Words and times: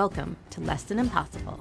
Welcome 0.00 0.38
to 0.48 0.62
Lesson 0.62 0.98
Impossible, 0.98 1.60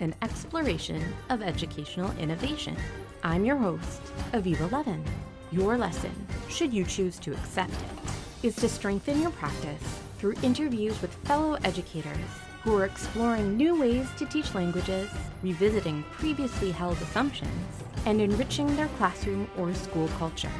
an 0.00 0.12
exploration 0.20 1.00
of 1.28 1.40
educational 1.40 2.10
innovation. 2.18 2.76
I'm 3.22 3.44
your 3.44 3.54
host, 3.54 4.02
Aviva 4.32 4.68
Levin. 4.72 5.04
Your 5.52 5.78
lesson, 5.78 6.10
should 6.48 6.74
you 6.74 6.82
choose 6.84 7.16
to 7.20 7.32
accept 7.32 7.70
it, 7.70 8.44
is 8.44 8.56
to 8.56 8.68
strengthen 8.68 9.22
your 9.22 9.30
practice 9.30 10.00
through 10.18 10.34
interviews 10.42 11.00
with 11.00 11.14
fellow 11.28 11.58
educators 11.62 12.32
who 12.64 12.76
are 12.76 12.86
exploring 12.86 13.56
new 13.56 13.78
ways 13.78 14.08
to 14.18 14.26
teach 14.26 14.52
languages, 14.52 15.08
revisiting 15.44 16.04
previously 16.10 16.72
held 16.72 16.96
assumptions, 16.96 17.84
and 18.04 18.20
enriching 18.20 18.74
their 18.74 18.88
classroom 18.98 19.48
or 19.56 19.72
school 19.74 20.08
culture. 20.18 20.50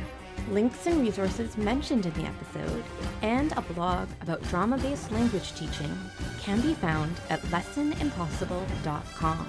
Links 0.51 0.87
and 0.87 1.01
resources 1.01 1.57
mentioned 1.57 2.07
in 2.07 2.13
the 2.15 2.25
episode, 2.25 2.85
and 3.23 3.53
a 3.53 3.63
blog 3.63 4.09
about 4.21 4.43
drama 4.45 4.79
based 4.79 5.11
language 5.11 5.53
teaching 5.55 5.93
can 6.41 6.61
be 6.61 6.75
found 6.75 7.17
at 7.31 7.41
lessonimpossible.com. 7.43 9.49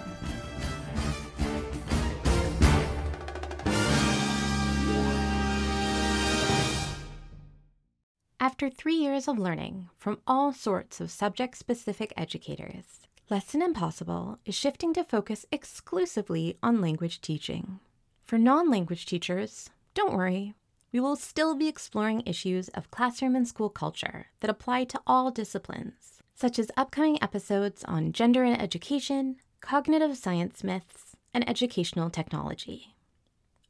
After 8.39 8.69
three 8.69 8.95
years 8.95 9.27
of 9.27 9.37
learning 9.37 9.89
from 9.97 10.19
all 10.25 10.51
sorts 10.51 10.99
of 10.99 11.11
subject 11.11 11.57
specific 11.57 12.11
educators, 12.17 13.01
Lesson 13.29 13.61
Impossible 13.61 14.39
is 14.45 14.55
shifting 14.55 14.93
to 14.93 15.03
focus 15.03 15.45
exclusively 15.51 16.57
on 16.63 16.81
language 16.81 17.21
teaching. 17.21 17.79
For 18.25 18.39
non 18.39 18.71
language 18.71 19.05
teachers, 19.05 19.69
don't 19.93 20.13
worry, 20.13 20.55
we 20.91 20.99
will 20.99 21.15
still 21.15 21.55
be 21.55 21.67
exploring 21.67 22.23
issues 22.25 22.69
of 22.69 22.91
classroom 22.91 23.35
and 23.35 23.47
school 23.47 23.69
culture 23.69 24.27
that 24.39 24.49
apply 24.49 24.85
to 24.85 25.01
all 25.05 25.31
disciplines, 25.31 26.21
such 26.33 26.57
as 26.57 26.71
upcoming 26.77 27.21
episodes 27.21 27.83
on 27.83 28.13
gender 28.13 28.43
and 28.43 28.59
education, 28.61 29.35
cognitive 29.59 30.17
science 30.17 30.63
myths, 30.63 31.15
and 31.33 31.47
educational 31.49 32.09
technology. 32.09 32.95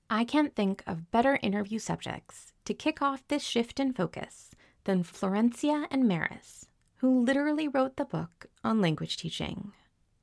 I 0.09 0.23
can't 0.23 0.55
think 0.55 0.83
of 0.87 1.11
better 1.11 1.39
interview 1.41 1.79
subjects 1.79 2.53
to 2.65 2.73
kick 2.73 3.01
off 3.01 3.27
this 3.27 3.43
shift 3.43 3.79
in 3.79 3.93
focus 3.93 4.52
than 4.85 5.03
Florencia 5.03 5.85
and 5.91 6.07
Maris, 6.07 6.67
who 6.97 7.23
literally 7.23 7.67
wrote 7.67 7.97
the 7.97 8.05
book 8.05 8.45
on 8.63 8.79
language 8.81 9.17
teaching. 9.17 9.73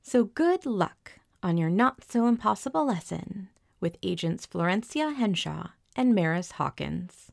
So 0.03 0.25
good 0.25 0.65
luck 0.65 1.13
on 1.43 1.59
your 1.59 1.71
not 1.71 2.03
so 2.05 2.27
impossible 2.27 2.87
lesson 2.87 3.49
with 3.81 3.99
agents 4.03 4.47
Florencia 4.47 5.15
Henshaw 5.15 5.69
and 5.97 6.15
Maris 6.15 6.53
Hawkins. 6.53 7.31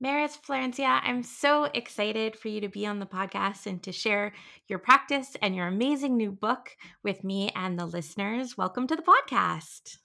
Maris 0.00 0.36
Florencia, 0.36 1.00
I'm 1.02 1.22
so 1.22 1.64
excited 1.72 2.36
for 2.36 2.48
you 2.48 2.60
to 2.60 2.68
be 2.68 2.84
on 2.84 2.98
the 2.98 3.06
podcast 3.06 3.66
and 3.66 3.82
to 3.84 3.92
share 3.92 4.32
your 4.68 4.78
practice 4.78 5.36
and 5.40 5.54
your 5.54 5.66
amazing 5.66 6.16
new 6.16 6.30
book 6.30 6.76
with 7.02 7.24
me 7.24 7.50
and 7.54 7.78
the 7.78 7.86
listeners. 7.86 8.58
Welcome 8.58 8.86
to 8.88 8.96
the 8.96 9.02
podcast. 9.02 9.96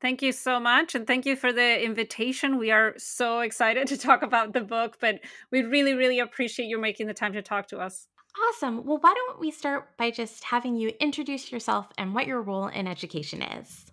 Thank 0.00 0.20
you 0.22 0.32
so 0.32 0.58
much. 0.58 0.94
And 0.94 1.06
thank 1.06 1.26
you 1.26 1.36
for 1.36 1.52
the 1.52 1.84
invitation. 1.84 2.58
We 2.58 2.70
are 2.70 2.94
so 2.96 3.40
excited 3.40 3.86
to 3.88 3.96
talk 3.96 4.22
about 4.22 4.52
the 4.52 4.62
book, 4.62 4.96
but 5.00 5.20
we 5.52 5.62
really, 5.62 5.94
really 5.94 6.18
appreciate 6.18 6.66
you 6.66 6.80
making 6.80 7.06
the 7.06 7.14
time 7.14 7.34
to 7.34 7.42
talk 7.42 7.68
to 7.68 7.78
us. 7.78 8.08
Awesome. 8.48 8.84
Well, 8.84 8.98
why 9.00 9.14
don't 9.14 9.40
we 9.40 9.50
start 9.50 9.96
by 9.96 10.10
just 10.10 10.44
having 10.44 10.76
you 10.76 10.92
introduce 11.00 11.50
yourself 11.50 11.86
and 11.96 12.14
what 12.14 12.26
your 12.26 12.42
role 12.42 12.66
in 12.66 12.86
education 12.86 13.42
is? 13.42 13.86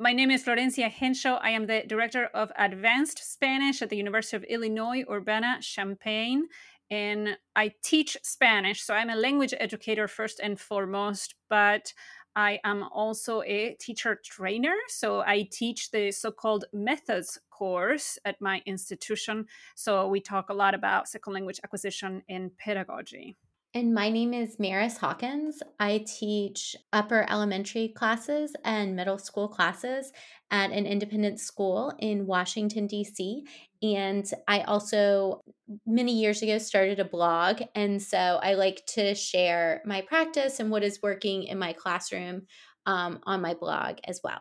My 0.00 0.12
name 0.12 0.30
is 0.30 0.44
Florencia 0.44 0.88
Henshaw. 0.88 1.40
I 1.42 1.50
am 1.50 1.66
the 1.66 1.82
Director 1.84 2.26
of 2.26 2.52
Advanced 2.56 3.18
Spanish 3.32 3.82
at 3.82 3.90
the 3.90 3.96
University 3.96 4.36
of 4.36 4.44
Illinois 4.44 5.02
Urbana 5.10 5.58
Champaign. 5.60 6.46
And 6.88 7.36
I 7.56 7.72
teach 7.82 8.16
Spanish. 8.22 8.80
So 8.82 8.94
I'm 8.94 9.10
a 9.10 9.16
language 9.16 9.54
educator 9.58 10.06
first 10.06 10.38
and 10.38 10.58
foremost, 10.60 11.34
but 11.50 11.92
I 12.36 12.60
am 12.62 12.84
also 12.84 13.42
a 13.42 13.76
teacher 13.80 14.20
trainer. 14.24 14.76
So 14.86 15.22
I 15.22 15.48
teach 15.50 15.90
the 15.90 16.12
so 16.12 16.30
called 16.30 16.66
methods 16.72 17.40
course 17.50 18.20
at 18.24 18.40
my 18.40 18.62
institution. 18.66 19.46
So 19.74 20.06
we 20.06 20.20
talk 20.20 20.48
a 20.48 20.54
lot 20.54 20.76
about 20.76 21.08
second 21.08 21.32
language 21.32 21.58
acquisition 21.64 22.22
and 22.28 22.56
pedagogy. 22.56 23.36
And 23.78 23.94
my 23.94 24.10
name 24.10 24.34
is 24.34 24.58
Maris 24.58 24.96
Hawkins. 24.96 25.62
I 25.78 26.04
teach 26.04 26.74
upper 26.92 27.24
elementary 27.30 27.86
classes 27.86 28.52
and 28.64 28.96
middle 28.96 29.18
school 29.18 29.46
classes 29.46 30.10
at 30.50 30.72
an 30.72 30.84
independent 30.84 31.38
school 31.38 31.94
in 32.00 32.26
Washington, 32.26 32.88
D.C. 32.88 33.44
And 33.80 34.28
I 34.48 34.62
also, 34.62 35.42
many 35.86 36.18
years 36.18 36.42
ago, 36.42 36.58
started 36.58 36.98
a 36.98 37.04
blog. 37.04 37.62
And 37.76 38.02
so 38.02 38.18
I 38.18 38.54
like 38.54 38.84
to 38.94 39.14
share 39.14 39.80
my 39.86 40.00
practice 40.00 40.58
and 40.58 40.72
what 40.72 40.82
is 40.82 40.98
working 41.00 41.44
in 41.44 41.56
my 41.60 41.72
classroom 41.72 42.48
um, 42.84 43.20
on 43.26 43.40
my 43.40 43.54
blog 43.54 43.98
as 44.02 44.20
well. 44.24 44.40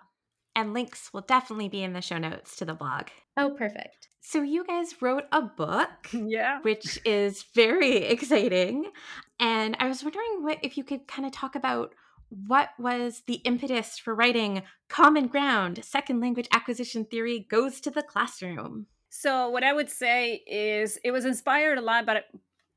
And 0.55 0.73
links 0.73 1.11
will 1.13 1.21
definitely 1.21 1.69
be 1.69 1.83
in 1.83 1.93
the 1.93 2.01
show 2.01 2.17
notes 2.17 2.55
to 2.55 2.65
the 2.65 2.73
blog. 2.73 3.09
Oh, 3.37 3.51
perfect. 3.51 4.07
So, 4.19 4.41
you 4.41 4.65
guys 4.65 4.99
wrote 4.99 5.23
a 5.31 5.43
book, 5.43 5.89
yeah, 6.11 6.59
which 6.63 6.99
is 7.05 7.45
very 7.53 7.97
exciting. 8.07 8.91
And 9.39 9.77
I 9.79 9.87
was 9.87 10.03
wondering 10.03 10.43
what 10.43 10.59
if 10.63 10.77
you 10.77 10.83
could 10.83 11.07
kind 11.07 11.25
of 11.25 11.31
talk 11.31 11.55
about 11.55 11.93
what 12.29 12.69
was 12.77 13.23
the 13.25 13.35
impetus 13.35 13.97
for 13.97 14.13
writing 14.13 14.63
Common 14.89 15.27
Ground 15.27 15.83
Second 15.83 16.19
Language 16.19 16.47
Acquisition 16.51 17.05
Theory 17.05 17.47
Goes 17.49 17.79
to 17.81 17.91
the 17.91 18.03
Classroom? 18.03 18.87
So, 19.09 19.49
what 19.49 19.63
I 19.63 19.73
would 19.73 19.89
say 19.89 20.43
is 20.45 20.99
it 21.03 21.11
was 21.11 21.25
inspired 21.25 21.77
a 21.77 21.81
lot 21.81 22.05
by, 22.05 22.23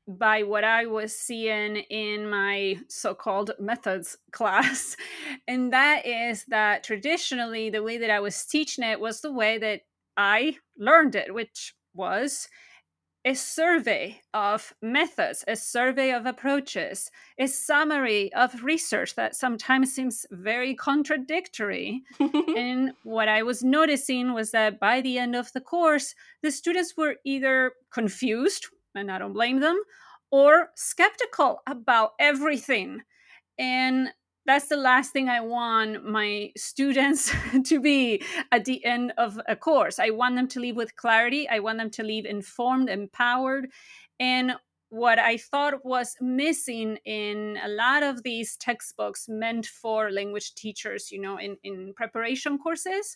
by 0.07 0.43
what 0.43 0.63
I 0.63 0.85
was 0.85 1.15
seeing 1.15 1.77
in 1.77 2.29
my 2.29 2.77
so 2.87 3.13
called 3.13 3.51
methods 3.59 4.17
class. 4.31 4.95
And 5.47 5.73
that 5.73 6.05
is 6.05 6.45
that 6.45 6.83
traditionally, 6.83 7.69
the 7.69 7.83
way 7.83 7.97
that 7.97 8.09
I 8.09 8.21
was 8.21 8.45
teaching 8.45 8.85
it 8.85 8.99
was 8.99 9.21
the 9.21 9.33
way 9.33 9.57
that 9.57 9.81
I 10.15 10.57
learned 10.77 11.15
it, 11.15 11.33
which 11.33 11.75
was 11.93 12.47
a 13.23 13.33
survey 13.35 14.19
of 14.33 14.73
methods, 14.81 15.43
a 15.47 15.55
survey 15.55 16.11
of 16.11 16.25
approaches, 16.25 17.11
a 17.37 17.47
summary 17.47 18.33
of 18.33 18.63
research 18.63 19.15
that 19.15 19.35
sometimes 19.35 19.93
seems 19.93 20.25
very 20.31 20.73
contradictory. 20.73 22.01
and 22.19 22.93
what 23.03 23.27
I 23.27 23.43
was 23.43 23.63
noticing 23.63 24.33
was 24.33 24.51
that 24.51 24.79
by 24.79 25.01
the 25.01 25.19
end 25.19 25.35
of 25.35 25.51
the 25.53 25.61
course, 25.61 26.15
the 26.41 26.51
students 26.51 26.97
were 26.97 27.15
either 27.23 27.73
confused, 27.91 28.67
and 28.95 29.11
I 29.11 29.19
don't 29.19 29.33
blame 29.33 29.59
them, 29.59 29.79
or 30.31 30.71
skeptical 30.75 31.61
about 31.67 32.13
everything. 32.19 33.01
And 33.59 34.09
that's 34.45 34.67
the 34.67 34.77
last 34.77 35.11
thing 35.11 35.29
I 35.29 35.41
want 35.41 36.03
my 36.03 36.51
students 36.57 37.33
to 37.65 37.79
be 37.79 38.23
at 38.51 38.65
the 38.65 38.83
end 38.83 39.13
of 39.17 39.39
a 39.47 39.55
course. 39.55 39.99
I 39.99 40.09
want 40.09 40.35
them 40.35 40.47
to 40.49 40.59
leave 40.59 40.75
with 40.75 40.95
clarity. 40.95 41.47
I 41.47 41.59
want 41.59 41.77
them 41.77 41.91
to 41.91 42.03
leave 42.03 42.25
informed, 42.25 42.89
empowered. 42.89 43.69
And 44.19 44.53
what 44.89 45.19
I 45.19 45.37
thought 45.37 45.85
was 45.85 46.17
missing 46.19 46.97
in 47.05 47.57
a 47.63 47.69
lot 47.69 48.03
of 48.03 48.23
these 48.23 48.57
textbooks 48.57 49.29
meant 49.29 49.65
for 49.65 50.11
language 50.11 50.53
teachers, 50.53 51.11
you 51.11 51.21
know, 51.21 51.37
in, 51.37 51.55
in 51.63 51.93
preparation 51.95 52.57
courses, 52.57 53.15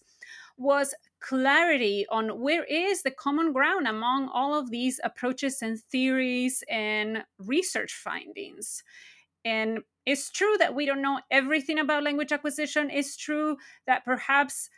was 0.58 0.94
clarity 1.19 2.06
on 2.09 2.40
where 2.40 2.64
is 2.64 3.03
the 3.03 3.12
common 3.12 3.52
ground 3.52 3.88
among 3.88 4.30
all 4.30 4.58
of 4.58 4.72
these 4.72 5.02
approaches 5.03 5.62
and 5.62 5.81
theories 5.91 6.64
and 6.69 7.25
research 7.40 7.94
findings. 7.94 8.81
And 9.45 9.79
it's 10.06 10.31
true 10.31 10.57
that 10.59 10.75
we 10.75 10.85
don't 10.85 11.01
know 11.01 11.22
everything 11.31 11.79
about 11.79 12.03
language 12.03 12.31
acquisition. 12.31 12.89
It's 12.89 13.16
true 13.16 13.57
that 13.88 14.03
perhaps 14.03 14.69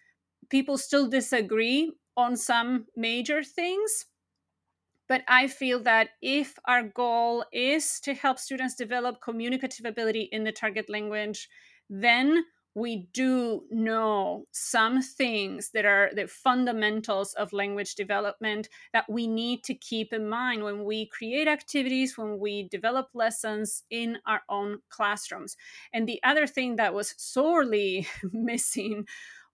people 0.50 0.78
still 0.78 1.08
disagree 1.08 1.94
on 2.16 2.36
some 2.36 2.86
major 2.96 3.44
things. 3.44 4.06
But 5.08 5.24
I 5.28 5.48
feel 5.48 5.82
that 5.84 6.10
if 6.22 6.58
our 6.66 6.84
goal 6.84 7.46
is 7.54 8.00
to 8.02 8.14
help 8.14 8.40
students 8.40 8.76
develop 8.76 9.22
communicative 9.22 9.86
ability 9.86 10.30
in 10.32 10.44
the 10.44 10.52
target 10.52 10.90
language, 10.90 11.48
then 11.90 12.44
we 12.78 13.08
do 13.12 13.64
know 13.72 14.46
some 14.52 15.02
things 15.02 15.72
that 15.74 15.84
are 15.84 16.12
the 16.14 16.28
fundamentals 16.28 17.34
of 17.34 17.52
language 17.52 17.96
development 17.96 18.70
that 18.94 19.10
we 19.10 19.26
need 19.26 19.64
to 19.64 19.74
keep 19.74 20.14
in 20.14 20.30
mind 20.30 20.64
when 20.64 20.84
we 20.84 21.08
create 21.08 21.48
activities, 21.48 22.20
when 22.20 22.38
we 22.38 22.70
develop 22.70 23.08
lessons 23.16 23.84
in 23.90 24.20
our 24.28 24.42
own 24.48 24.78
classrooms. 24.90 25.58
And 25.92 26.08
the 26.08 26.22
other 26.24 26.46
thing 26.46 26.76
that 26.76 26.94
was 26.94 27.16
sorely 27.18 28.08
missing 28.32 29.08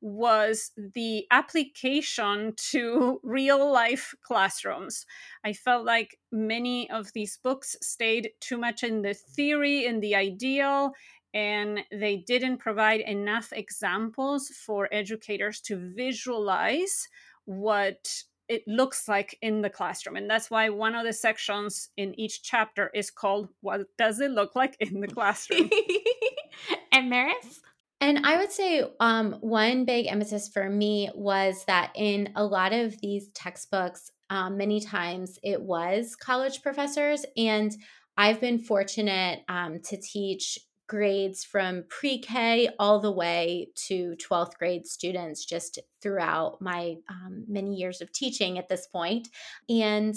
was 0.03 0.71
the 0.95 1.25
application 1.31 2.53
to 2.57 3.21
real 3.23 3.71
life 3.71 4.13
classrooms. 4.21 5.05
I 5.45 5.53
felt 5.53 5.85
like 5.85 6.19
many 6.29 6.89
of 6.89 7.13
these 7.13 7.39
books 7.41 7.77
stayed 7.81 8.31
too 8.41 8.57
much 8.57 8.83
in 8.83 9.01
the 9.01 9.13
theory, 9.13 9.85
in 9.85 10.01
the 10.01 10.13
ideal, 10.13 10.91
and 11.33 11.79
they 11.91 12.17
didn't 12.17 12.57
provide 12.57 13.01
enough 13.01 13.51
examples 13.53 14.49
for 14.49 14.87
educators 14.91 15.61
to 15.61 15.93
visualize 15.95 17.07
what 17.45 18.23
it 18.49 18.63
looks 18.67 19.07
like 19.07 19.37
in 19.41 19.61
the 19.61 19.69
classroom 19.69 20.15
and 20.15 20.29
that's 20.29 20.51
why 20.51 20.69
one 20.69 20.95
of 20.95 21.05
the 21.05 21.13
sections 21.13 21.89
in 21.97 22.17
each 22.19 22.43
chapter 22.43 22.91
is 22.93 23.09
called 23.09 23.49
what 23.61 23.81
does 23.97 24.19
it 24.19 24.31
look 24.31 24.55
like 24.55 24.75
in 24.79 24.99
the 24.99 25.07
classroom 25.07 25.69
and 26.91 27.09
maris 27.09 27.61
and 28.03 28.25
I 28.25 28.35
would 28.35 28.51
say 28.51 28.83
um, 28.99 29.37
one 29.39 29.85
big 29.85 30.07
emphasis 30.07 30.49
for 30.49 30.69
me 30.69 31.09
was 31.15 31.63
that 31.67 31.93
in 31.95 32.33
a 32.35 32.43
lot 32.43 32.73
of 32.73 32.99
these 32.99 33.29
textbooks, 33.29 34.11
um, 34.29 34.57
many 34.57 34.81
times 34.81 35.39
it 35.41 35.61
was 35.61 36.13
college 36.17 36.61
professors. 36.61 37.25
And 37.37 37.73
I've 38.17 38.41
been 38.41 38.59
fortunate 38.59 39.43
um, 39.47 39.79
to 39.85 39.95
teach 39.95 40.59
grades 40.93 41.43
from 41.43 41.85
pre 41.89 42.19
K 42.19 42.69
all 42.77 42.99
the 42.99 43.11
way 43.11 43.69
to 43.87 44.15
12th 44.17 44.53
grade 44.59 44.85
students 44.85 45.43
just 45.43 45.79
throughout 46.03 46.61
my 46.61 46.97
um, 47.09 47.45
many 47.47 47.73
years 47.73 47.99
of 47.99 48.11
teaching 48.11 48.59
at 48.59 48.69
this 48.69 48.85
point. 48.85 49.27
And 49.67 50.15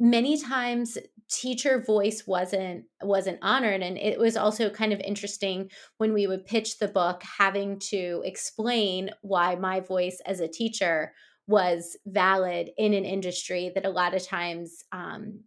many 0.00 0.36
times 0.36 0.98
teacher 1.30 1.80
voice 1.80 2.24
wasn't 2.26 2.84
wasn't 3.02 3.38
honored 3.40 3.82
and 3.82 3.96
it 3.98 4.18
was 4.18 4.36
also 4.36 4.68
kind 4.68 4.92
of 4.92 5.00
interesting 5.00 5.70
when 5.98 6.12
we 6.12 6.26
would 6.26 6.44
pitch 6.44 6.78
the 6.78 6.86
book 6.86 7.22
having 7.38 7.78
to 7.78 8.22
explain 8.24 9.10
why 9.22 9.54
my 9.54 9.80
voice 9.80 10.20
as 10.26 10.40
a 10.40 10.48
teacher 10.48 11.12
was 11.48 11.96
valid 12.06 12.70
in 12.76 12.94
an 12.94 13.04
industry 13.04 13.72
that 13.74 13.86
a 13.86 13.90
lot 13.90 14.14
of 14.14 14.26
times 14.26 14.84
um, 14.92 15.40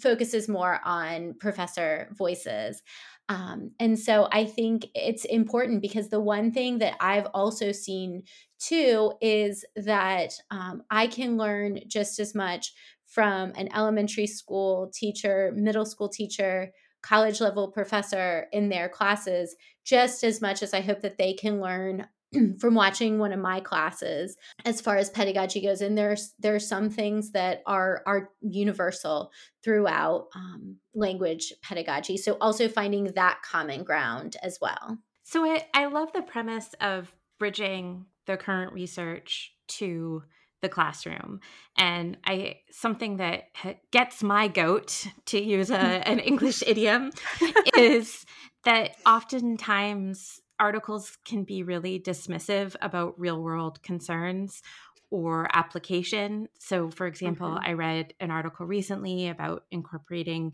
focuses 0.00 0.48
more 0.48 0.80
on 0.84 1.34
professor 1.38 2.08
voices 2.16 2.82
um, 3.30 3.70
and 3.78 3.96
so 3.96 4.28
I 4.32 4.44
think 4.44 4.88
it's 4.92 5.24
important 5.24 5.82
because 5.82 6.08
the 6.08 6.18
one 6.18 6.50
thing 6.50 6.78
that 6.78 6.96
I've 6.98 7.28
also 7.32 7.70
seen 7.70 8.24
too 8.58 9.12
is 9.20 9.64
that 9.76 10.32
um, 10.50 10.82
I 10.90 11.06
can 11.06 11.36
learn 11.36 11.78
just 11.86 12.18
as 12.18 12.34
much 12.34 12.72
from 13.06 13.52
an 13.54 13.68
elementary 13.72 14.26
school 14.26 14.90
teacher, 14.92 15.52
middle 15.54 15.86
school 15.86 16.08
teacher, 16.08 16.72
college 17.02 17.40
level 17.40 17.70
professor 17.70 18.48
in 18.52 18.68
their 18.68 18.88
classes, 18.88 19.54
just 19.84 20.24
as 20.24 20.40
much 20.40 20.60
as 20.60 20.74
I 20.74 20.80
hope 20.80 21.00
that 21.02 21.16
they 21.16 21.32
can 21.32 21.60
learn 21.60 22.08
from 22.58 22.74
watching 22.74 23.18
one 23.18 23.32
of 23.32 23.40
my 23.40 23.60
classes 23.60 24.36
as 24.64 24.80
far 24.80 24.96
as 24.96 25.10
pedagogy 25.10 25.60
goes 25.60 25.80
and 25.80 25.96
there's 25.96 26.34
there's 26.38 26.68
some 26.68 26.90
things 26.90 27.32
that 27.32 27.62
are 27.66 28.02
are 28.06 28.30
universal 28.40 29.30
throughout 29.62 30.28
um, 30.34 30.76
language 30.94 31.52
pedagogy. 31.62 32.16
So 32.16 32.36
also 32.40 32.68
finding 32.68 33.04
that 33.04 33.40
common 33.42 33.84
ground 33.84 34.36
as 34.42 34.58
well. 34.60 34.98
So 35.22 35.44
I, 35.44 35.66
I 35.74 35.86
love 35.86 36.12
the 36.12 36.22
premise 36.22 36.74
of 36.80 37.12
bridging 37.38 38.06
the 38.26 38.36
current 38.36 38.72
research 38.72 39.52
to 39.68 40.22
the 40.62 40.68
classroom. 40.68 41.40
And 41.78 42.18
i 42.24 42.56
something 42.70 43.16
that 43.16 43.44
gets 43.90 44.22
my 44.22 44.48
goat 44.48 45.06
to 45.26 45.42
use 45.42 45.70
a, 45.70 45.76
an 46.08 46.18
english 46.18 46.62
idiom 46.66 47.10
is 47.76 48.24
that 48.64 48.96
oftentimes 49.06 50.40
articles 50.60 51.18
can 51.24 51.42
be 51.44 51.62
really 51.62 51.98
dismissive 51.98 52.76
about 52.80 53.18
real 53.18 53.42
world 53.42 53.82
concerns 53.82 54.62
or 55.10 55.48
application. 55.52 56.48
So, 56.60 56.90
for 56.90 57.06
example, 57.06 57.48
mm-hmm. 57.48 57.68
I 57.68 57.72
read 57.72 58.14
an 58.20 58.30
article 58.30 58.66
recently 58.66 59.28
about 59.28 59.64
incorporating 59.70 60.52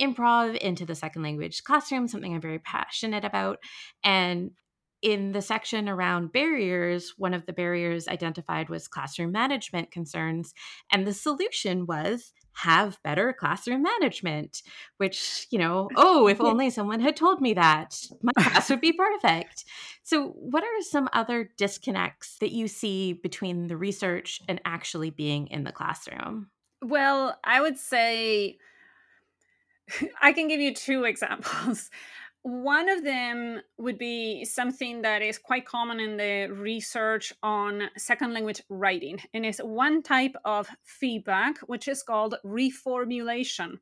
improv 0.00 0.56
into 0.56 0.86
the 0.86 0.94
second 0.94 1.22
language 1.22 1.62
classroom, 1.64 2.08
something 2.08 2.34
I'm 2.34 2.40
very 2.40 2.58
passionate 2.58 3.24
about. 3.24 3.58
And 4.02 4.52
in 5.02 5.32
the 5.32 5.42
section 5.42 5.88
around 5.88 6.32
barriers, 6.32 7.14
one 7.18 7.34
of 7.34 7.46
the 7.46 7.52
barriers 7.52 8.08
identified 8.08 8.68
was 8.68 8.88
classroom 8.88 9.30
management 9.30 9.90
concerns. 9.90 10.54
And 10.90 11.06
the 11.06 11.14
solution 11.14 11.86
was 11.86 12.32
have 12.58 12.98
better 13.02 13.32
classroom 13.32 13.82
management, 13.82 14.62
which, 14.96 15.46
you 15.50 15.58
know, 15.58 15.88
oh, 15.96 16.26
if 16.26 16.40
only 16.40 16.70
someone 16.70 17.00
had 17.00 17.16
told 17.16 17.40
me 17.40 17.54
that, 17.54 18.00
my 18.22 18.32
class 18.38 18.70
would 18.70 18.80
be 18.80 18.92
perfect. 18.92 19.64
So, 20.02 20.28
what 20.30 20.64
are 20.64 20.82
some 20.82 21.08
other 21.12 21.50
disconnects 21.56 22.36
that 22.40 22.52
you 22.52 22.68
see 22.68 23.12
between 23.12 23.68
the 23.68 23.76
research 23.76 24.40
and 24.48 24.60
actually 24.64 25.10
being 25.10 25.46
in 25.48 25.64
the 25.64 25.72
classroom? 25.72 26.50
Well, 26.82 27.36
I 27.44 27.60
would 27.60 27.78
say 27.78 28.58
I 30.22 30.32
can 30.32 30.48
give 30.48 30.60
you 30.60 30.74
two 30.74 31.04
examples. 31.04 31.90
One 32.42 32.88
of 32.88 33.04
them 33.04 33.60
would 33.78 33.98
be 33.98 34.44
something 34.44 35.02
that 35.02 35.22
is 35.22 35.38
quite 35.38 35.66
common 35.66 36.00
in 36.00 36.16
the 36.16 36.48
research 36.54 37.32
on 37.42 37.90
second 37.96 38.32
language 38.32 38.62
writing, 38.68 39.20
and 39.34 39.44
it's 39.44 39.58
one 39.58 40.02
type 40.02 40.34
of 40.44 40.68
feedback 40.82 41.58
which 41.60 41.88
is 41.88 42.02
called 42.02 42.36
reformulation. 42.44 43.78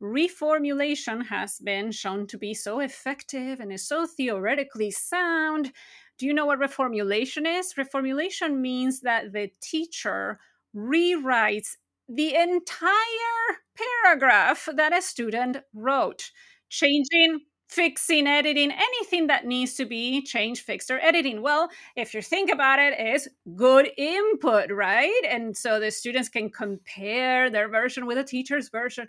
Reformulation 0.00 1.26
has 1.26 1.58
been 1.58 1.90
shown 1.90 2.26
to 2.26 2.36
be 2.36 2.52
so 2.52 2.80
effective 2.80 3.60
and 3.60 3.72
is 3.72 3.88
so 3.88 4.06
theoretically 4.06 4.90
sound. 4.90 5.72
Do 6.18 6.26
you 6.26 6.34
know 6.34 6.46
what 6.46 6.60
reformulation 6.60 7.46
is? 7.46 7.74
Reformulation 7.74 8.58
means 8.58 9.00
that 9.00 9.32
the 9.32 9.50
teacher 9.62 10.38
rewrites 10.76 11.76
the 12.08 12.34
entire 12.34 13.56
paragraph 14.04 14.68
that 14.74 14.96
a 14.96 15.00
student 15.00 15.58
wrote, 15.74 16.30
changing 16.68 17.40
fixing, 17.68 18.26
editing, 18.26 18.70
anything 18.70 19.26
that 19.26 19.44
needs 19.44 19.74
to 19.74 19.84
be 19.84 20.22
changed, 20.22 20.62
fixed, 20.62 20.90
or 20.90 21.00
editing. 21.00 21.42
Well, 21.42 21.68
if 21.96 22.14
you 22.14 22.22
think 22.22 22.50
about 22.50 22.78
it, 22.78 22.98
is 23.14 23.28
good 23.54 23.90
input, 23.96 24.70
right? 24.70 25.22
And 25.28 25.56
so 25.56 25.80
the 25.80 25.90
students 25.90 26.28
can 26.28 26.50
compare 26.50 27.50
their 27.50 27.68
version 27.68 28.06
with 28.06 28.18
a 28.18 28.24
teacher's 28.24 28.68
version. 28.68 29.08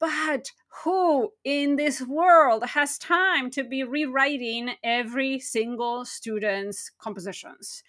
But 0.00 0.52
who 0.84 1.32
in 1.42 1.74
this 1.74 2.00
world 2.00 2.64
has 2.64 2.98
time 2.98 3.50
to 3.50 3.64
be 3.64 3.82
rewriting 3.82 4.70
every 4.84 5.40
single 5.40 6.04
student's 6.04 6.90
compositions? 6.98 7.82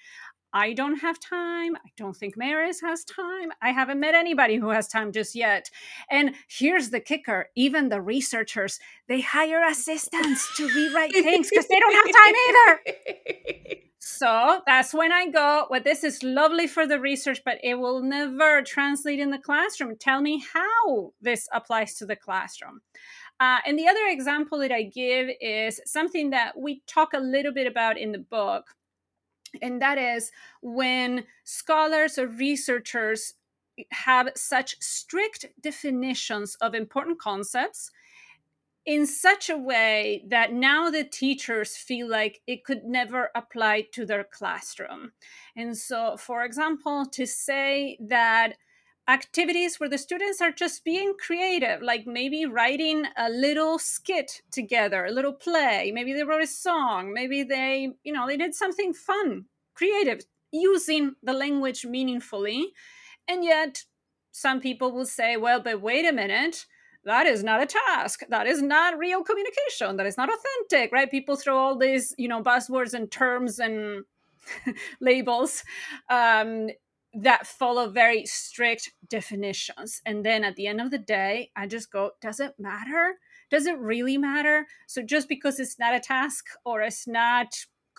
I 0.53 0.73
don't 0.73 0.99
have 0.99 1.19
time. 1.19 1.75
I 1.75 1.89
don't 1.97 2.15
think 2.15 2.35
Maris 2.37 2.81
has 2.81 3.03
time. 3.03 3.51
I 3.61 3.71
haven't 3.71 3.99
met 3.99 4.15
anybody 4.15 4.55
who 4.55 4.69
has 4.69 4.87
time 4.87 5.11
just 5.11 5.35
yet. 5.35 5.69
And 6.09 6.35
here's 6.47 6.89
the 6.89 6.99
kicker 6.99 7.49
even 7.55 7.89
the 7.89 8.01
researchers, 8.01 8.79
they 9.07 9.21
hire 9.21 9.63
assistants 9.63 10.55
to 10.57 10.67
rewrite 10.67 11.13
things 11.13 11.49
because 11.49 11.67
they 11.67 11.79
don't 11.79 11.93
have 11.93 12.05
time 12.05 12.35
either. 12.49 13.79
So 14.01 14.61
that's 14.65 14.93
when 14.93 15.11
I 15.11 15.29
go, 15.29 15.67
well, 15.69 15.81
this 15.83 16.03
is 16.03 16.23
lovely 16.23 16.67
for 16.67 16.87
the 16.87 16.99
research, 16.99 17.41
but 17.45 17.57
it 17.63 17.75
will 17.75 18.01
never 18.01 18.61
translate 18.63 19.19
in 19.19 19.29
the 19.29 19.37
classroom. 19.37 19.95
Tell 19.97 20.19
me 20.19 20.44
how 20.53 21.13
this 21.21 21.47
applies 21.53 21.95
to 21.95 22.06
the 22.06 22.15
classroom. 22.15 22.81
Uh, 23.39 23.59
and 23.65 23.79
the 23.79 23.87
other 23.87 24.07
example 24.07 24.59
that 24.59 24.71
I 24.71 24.83
give 24.83 25.29
is 25.39 25.79
something 25.85 26.31
that 26.31 26.57
we 26.57 26.81
talk 26.87 27.13
a 27.13 27.19
little 27.19 27.53
bit 27.53 27.68
about 27.68 27.97
in 27.97 28.11
the 28.11 28.19
book 28.19 28.75
and 29.61 29.81
that 29.81 29.97
is 29.97 30.31
when 30.61 31.25
scholars 31.44 32.18
or 32.18 32.27
researchers 32.27 33.33
have 33.91 34.29
such 34.35 34.75
strict 34.81 35.45
definitions 35.61 36.56
of 36.61 36.73
important 36.73 37.19
concepts 37.19 37.91
in 38.85 39.06
such 39.06 39.49
a 39.49 39.57
way 39.57 40.23
that 40.27 40.53
now 40.53 40.89
the 40.89 41.03
teachers 41.03 41.77
feel 41.77 42.09
like 42.09 42.41
it 42.47 42.63
could 42.63 42.83
never 42.83 43.29
apply 43.35 43.85
to 43.91 44.06
their 44.06 44.23
classroom. 44.23 45.11
And 45.56 45.77
so, 45.77 46.18
for 46.18 46.44
example, 46.44 47.06
to 47.06 47.25
say 47.25 47.97
that 48.01 48.56
activities 49.09 49.80
where 49.80 49.89
the 49.89 49.97
students 49.97 50.39
are 50.39 50.51
just 50.51 50.83
being 50.83 51.13
creative, 51.19 51.81
like 51.81 52.06
maybe 52.06 52.45
writing 52.45 53.06
a 53.18 53.30
little 53.30 53.80
skit 53.80 54.44
together, 54.51 55.06
a 55.06 55.11
little 55.11 55.33
play. 55.33 55.92
Maybe 55.94 56.13
they 56.13 56.23
wrote 56.23 56.44
a 56.44 56.47
song. 56.47 57.11
Maybe 57.11 57.42
they, 57.44 57.89
you 58.04 58.13
know, 58.13 58.28
they 58.28 58.37
did 58.37 58.54
something 58.54 58.94
fun, 58.94 59.45
creative, 59.73 60.21
using 60.51 61.16
the 61.23 61.33
language 61.33 61.85
meaningfully. 61.85 62.71
And 63.28 63.44
yet, 63.44 63.83
some 64.31 64.61
people 64.61 64.92
will 64.92 65.07
say, 65.07 65.37
well, 65.37 65.59
but 65.59 65.81
wait 65.81 66.06
a 66.06 66.13
minute. 66.13 66.66
That 67.04 67.25
is 67.25 67.44
not 67.44 67.63
a 67.63 67.66
task. 67.66 68.21
That 68.30 68.45
is 68.45 68.61
not 68.61 68.99
real 68.99 69.23
communication. 69.23 69.97
That 69.97 70.06
is 70.06 70.18
not 70.18 70.30
authentic, 70.30 70.92
right? 70.92 71.09
People 71.09 71.35
throw 71.35 71.57
all 71.57 71.78
these, 71.78 72.13
you 72.18 72.28
know, 72.28 72.44
buzzwords 72.44 72.94
and 72.94 73.09
terms 73.09 73.57
and 73.57 74.04
labels 75.01 75.63
um, 76.09 76.68
that 77.13 77.47
follow 77.47 77.89
very 77.89 78.25
strict 78.25 78.92
definitions. 79.09 80.01
And 80.06 80.25
then 80.25 80.44
at 80.44 80.56
the 80.56 80.68
end 80.68 80.80
of 80.80 80.92
the 80.92 80.97
day, 80.97 81.51
I 81.56 81.68
just 81.68 81.92
go, 81.92 82.11
does 82.21 82.39
it 82.39 82.54
matter? 82.59 83.16
Does 83.49 83.66
it 83.66 83.80
really 83.80 84.18
matter? 84.18 84.68
So 84.87 85.01
just 85.01 85.28
because 85.28 85.59
it's 85.59 85.80
not 85.80 85.95
a 85.95 85.99
task 85.99 86.45
or 86.66 86.81
it's 86.81 87.07
not 87.07 87.47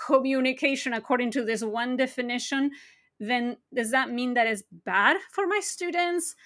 communication 0.07 0.93
according 0.93 1.33
to 1.33 1.45
this 1.45 1.63
one 1.63 1.97
definition, 1.97 2.71
then 3.19 3.57
does 3.75 3.91
that 3.91 4.11
mean 4.11 4.35
that 4.35 4.47
it's 4.47 4.63
bad 4.85 5.17
for 5.33 5.47
my 5.47 5.61
students? 5.61 6.37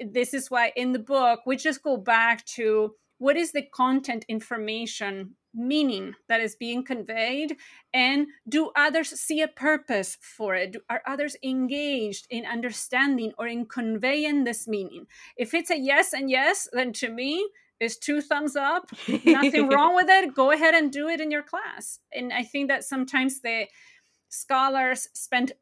This 0.00 0.34
is 0.34 0.50
why 0.50 0.72
in 0.76 0.92
the 0.92 0.98
book 0.98 1.40
we 1.46 1.56
just 1.56 1.82
go 1.82 1.96
back 1.96 2.44
to 2.46 2.94
what 3.18 3.36
is 3.36 3.52
the 3.52 3.62
content 3.62 4.24
information 4.28 5.36
meaning 5.54 6.14
that 6.28 6.40
is 6.40 6.54
being 6.54 6.84
conveyed 6.84 7.56
and 7.92 8.26
do 8.48 8.70
others 8.76 9.08
see 9.10 9.42
a 9.42 9.48
purpose 9.48 10.16
for 10.20 10.54
it? 10.54 10.76
Are 10.88 11.02
others 11.06 11.36
engaged 11.42 12.26
in 12.30 12.46
understanding 12.46 13.32
or 13.38 13.46
in 13.46 13.66
conveying 13.66 14.44
this 14.44 14.68
meaning? 14.68 15.06
If 15.36 15.54
it's 15.54 15.70
a 15.70 15.78
yes 15.78 16.12
and 16.12 16.30
yes 16.30 16.68
then 16.72 16.92
to 16.94 17.08
me 17.08 17.48
is 17.80 17.96
two 17.96 18.20
thumbs 18.20 18.56
up 18.56 18.90
nothing 19.24 19.68
wrong 19.70 19.94
with 19.94 20.08
it 20.08 20.34
go 20.34 20.50
ahead 20.50 20.74
and 20.74 20.92
do 20.92 21.08
it 21.08 21.20
in 21.20 21.30
your 21.30 21.42
class. 21.42 21.98
And 22.12 22.32
i 22.32 22.42
think 22.42 22.68
that 22.68 22.84
sometimes 22.84 23.40
the 23.40 23.66
scholars 24.28 25.08
spend 25.14 25.52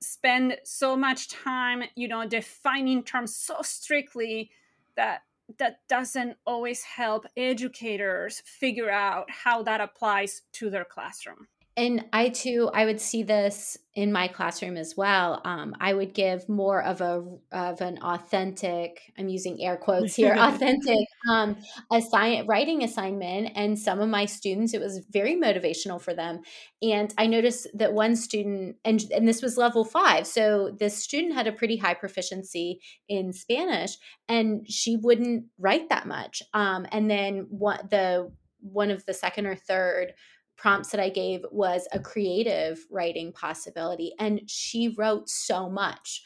spend 0.00 0.58
so 0.64 0.96
much 0.96 1.28
time 1.28 1.82
you 1.94 2.08
know 2.08 2.26
defining 2.26 3.02
terms 3.02 3.34
so 3.34 3.56
strictly 3.62 4.50
that 4.96 5.22
that 5.58 5.78
doesn't 5.88 6.36
always 6.46 6.82
help 6.82 7.26
educators 7.36 8.42
figure 8.44 8.90
out 8.90 9.30
how 9.30 9.62
that 9.62 9.80
applies 9.80 10.42
to 10.52 10.70
their 10.70 10.84
classroom 10.84 11.48
and 11.78 12.06
I 12.10 12.30
too, 12.30 12.70
I 12.72 12.86
would 12.86 13.00
see 13.00 13.22
this 13.22 13.76
in 13.94 14.10
my 14.10 14.28
classroom 14.28 14.78
as 14.78 14.94
well. 14.96 15.42
Um, 15.44 15.74
I 15.78 15.92
would 15.92 16.14
give 16.14 16.48
more 16.48 16.82
of 16.82 17.02
a 17.02 17.22
of 17.52 17.82
an 17.82 17.98
authentic. 18.02 19.12
I'm 19.18 19.28
using 19.28 19.62
air 19.62 19.76
quotes 19.76 20.14
here. 20.14 20.34
authentic 20.38 21.06
um, 21.30 21.56
assign 21.92 22.46
writing 22.46 22.82
assignment, 22.82 23.52
and 23.54 23.78
some 23.78 24.00
of 24.00 24.08
my 24.08 24.24
students, 24.24 24.72
it 24.72 24.80
was 24.80 25.04
very 25.10 25.36
motivational 25.36 26.00
for 26.00 26.14
them. 26.14 26.40
And 26.80 27.12
I 27.18 27.26
noticed 27.26 27.66
that 27.74 27.92
one 27.92 28.16
student, 28.16 28.76
and 28.82 29.02
and 29.14 29.28
this 29.28 29.42
was 29.42 29.58
level 29.58 29.84
five, 29.84 30.26
so 30.26 30.74
this 30.78 30.96
student 30.96 31.34
had 31.34 31.46
a 31.46 31.52
pretty 31.52 31.76
high 31.76 31.94
proficiency 31.94 32.80
in 33.06 33.34
Spanish, 33.34 33.98
and 34.30 34.66
she 34.66 34.96
wouldn't 34.96 35.44
write 35.58 35.90
that 35.90 36.06
much. 36.06 36.42
Um, 36.54 36.86
and 36.90 37.10
then 37.10 37.46
what 37.50 37.90
the 37.90 38.32
one 38.60 38.90
of 38.90 39.04
the 39.04 39.14
second 39.14 39.46
or 39.46 39.54
third 39.54 40.14
prompts 40.56 40.90
that 40.90 41.00
I 41.00 41.10
gave 41.10 41.44
was 41.50 41.86
a 41.92 42.00
creative 42.00 42.84
writing 42.90 43.32
possibility. 43.32 44.12
And 44.18 44.42
she 44.46 44.94
wrote 44.96 45.28
so 45.28 45.68
much. 45.68 46.22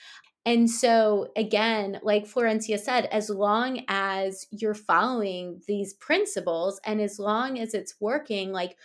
And 0.47 0.71
so, 0.71 1.29
again, 1.37 2.01
like 2.03 2.25
Florencia 2.25 2.79
said, 2.79 3.05
as 3.07 3.29
long 3.29 3.85
as 3.89 4.47
you're 4.51 4.75
following 4.75 5.61
these 5.69 5.93
principles 5.95 6.81
and 6.85 7.01
as 7.01 7.19
long 7.19 7.59
as 7.59 7.75
it's 7.75 7.95
working, 8.01 8.51
like 8.51 8.77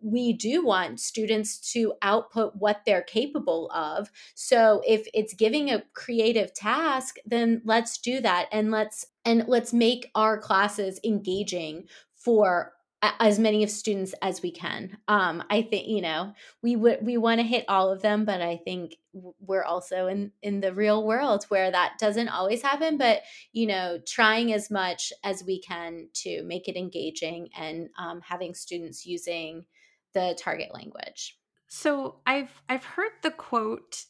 we 0.00 0.32
do 0.32 0.64
want 0.64 1.00
students 1.00 1.72
to 1.72 1.92
output 2.02 2.54
what 2.56 2.80
they're 2.84 3.02
capable 3.02 3.70
of. 3.72 4.10
So 4.34 4.82
if 4.86 5.06
it's 5.12 5.34
giving 5.34 5.70
a 5.70 5.82
creative 5.94 6.54
task, 6.54 7.16
then 7.26 7.62
let's 7.64 7.98
do 7.98 8.20
that 8.20 8.48
and 8.50 8.70
let's 8.70 9.06
and 9.24 9.44
let's 9.48 9.72
make 9.72 10.10
our 10.14 10.38
classes 10.38 10.98
engaging 11.04 11.84
for 12.14 12.72
as 13.02 13.38
many 13.38 13.62
of 13.62 13.70
students 13.70 14.14
as 14.22 14.42
we 14.42 14.50
can. 14.50 14.96
Um, 15.06 15.42
I 15.50 15.62
think 15.62 15.88
you 15.88 16.00
know 16.00 16.34
we 16.62 16.76
would 16.76 16.98
we 17.02 17.16
want 17.16 17.40
to 17.40 17.46
hit 17.46 17.64
all 17.68 17.90
of 17.90 18.02
them, 18.02 18.24
but 18.24 18.40
I 18.40 18.56
think 18.56 18.96
we're 19.40 19.64
also 19.64 20.06
in 20.06 20.32
in 20.42 20.60
the 20.60 20.72
real 20.72 21.06
world 21.06 21.44
where 21.48 21.70
that 21.70 21.94
doesn't 21.98 22.28
always 22.28 22.62
happen. 22.62 22.98
But 22.98 23.22
you 23.52 23.66
know, 23.66 23.98
trying 24.06 24.52
as 24.52 24.70
much 24.70 25.12
as 25.24 25.44
we 25.44 25.60
can 25.60 26.08
to 26.14 26.42
make 26.44 26.68
it 26.68 26.76
engaging 26.76 27.48
and 27.56 27.88
um, 27.98 28.20
having 28.22 28.54
students 28.54 29.06
using 29.06 29.66
the 30.14 30.36
target 30.38 30.72
language. 30.72 31.38
So 31.68 32.20
I've 32.26 32.62
I've 32.68 32.84
heard 32.84 33.12
the 33.22 33.30
quote, 33.30 34.04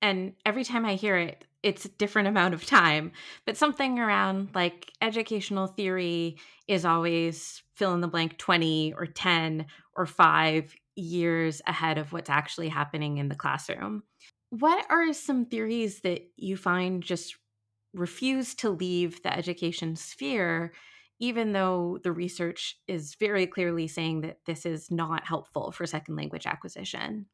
and 0.00 0.34
every 0.46 0.64
time 0.64 0.84
I 0.84 0.94
hear 0.94 1.16
it, 1.16 1.44
it's 1.62 1.84
a 1.84 1.90
different 1.90 2.28
amount 2.28 2.54
of 2.54 2.64
time, 2.64 3.12
but 3.44 3.56
something 3.56 3.98
around 3.98 4.50
like 4.54 4.92
educational 5.02 5.66
theory 5.66 6.38
is 6.68 6.84
always 6.84 7.62
fill 7.74 7.94
in 7.94 8.00
the 8.00 8.08
blank 8.08 8.38
20 8.38 8.94
or 8.96 9.06
10 9.06 9.66
or 9.96 10.06
5 10.06 10.74
years 10.94 11.62
ahead 11.66 11.98
of 11.98 12.12
what's 12.12 12.30
actually 12.30 12.68
happening 12.68 13.18
in 13.18 13.28
the 13.28 13.34
classroom. 13.34 14.02
What 14.50 14.86
are 14.90 15.12
some 15.12 15.46
theories 15.46 16.00
that 16.00 16.22
you 16.36 16.56
find 16.56 17.02
just 17.02 17.36
refuse 17.94 18.54
to 18.56 18.70
leave 18.70 19.22
the 19.22 19.36
education 19.36 19.96
sphere, 19.96 20.72
even 21.20 21.52
though 21.52 21.98
the 22.02 22.12
research 22.12 22.76
is 22.86 23.16
very 23.18 23.46
clearly 23.46 23.88
saying 23.88 24.22
that 24.22 24.38
this 24.46 24.64
is 24.64 24.90
not 24.90 25.26
helpful 25.26 25.72
for 25.72 25.86
second 25.86 26.16
language 26.16 26.46
acquisition? 26.46 27.26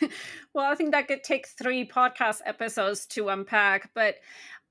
well, 0.54 0.70
I 0.70 0.74
think 0.74 0.92
that 0.92 1.08
could 1.08 1.24
take 1.24 1.48
three 1.48 1.86
podcast 1.86 2.40
episodes 2.44 3.06
to 3.06 3.28
unpack, 3.28 3.90
but 3.94 4.16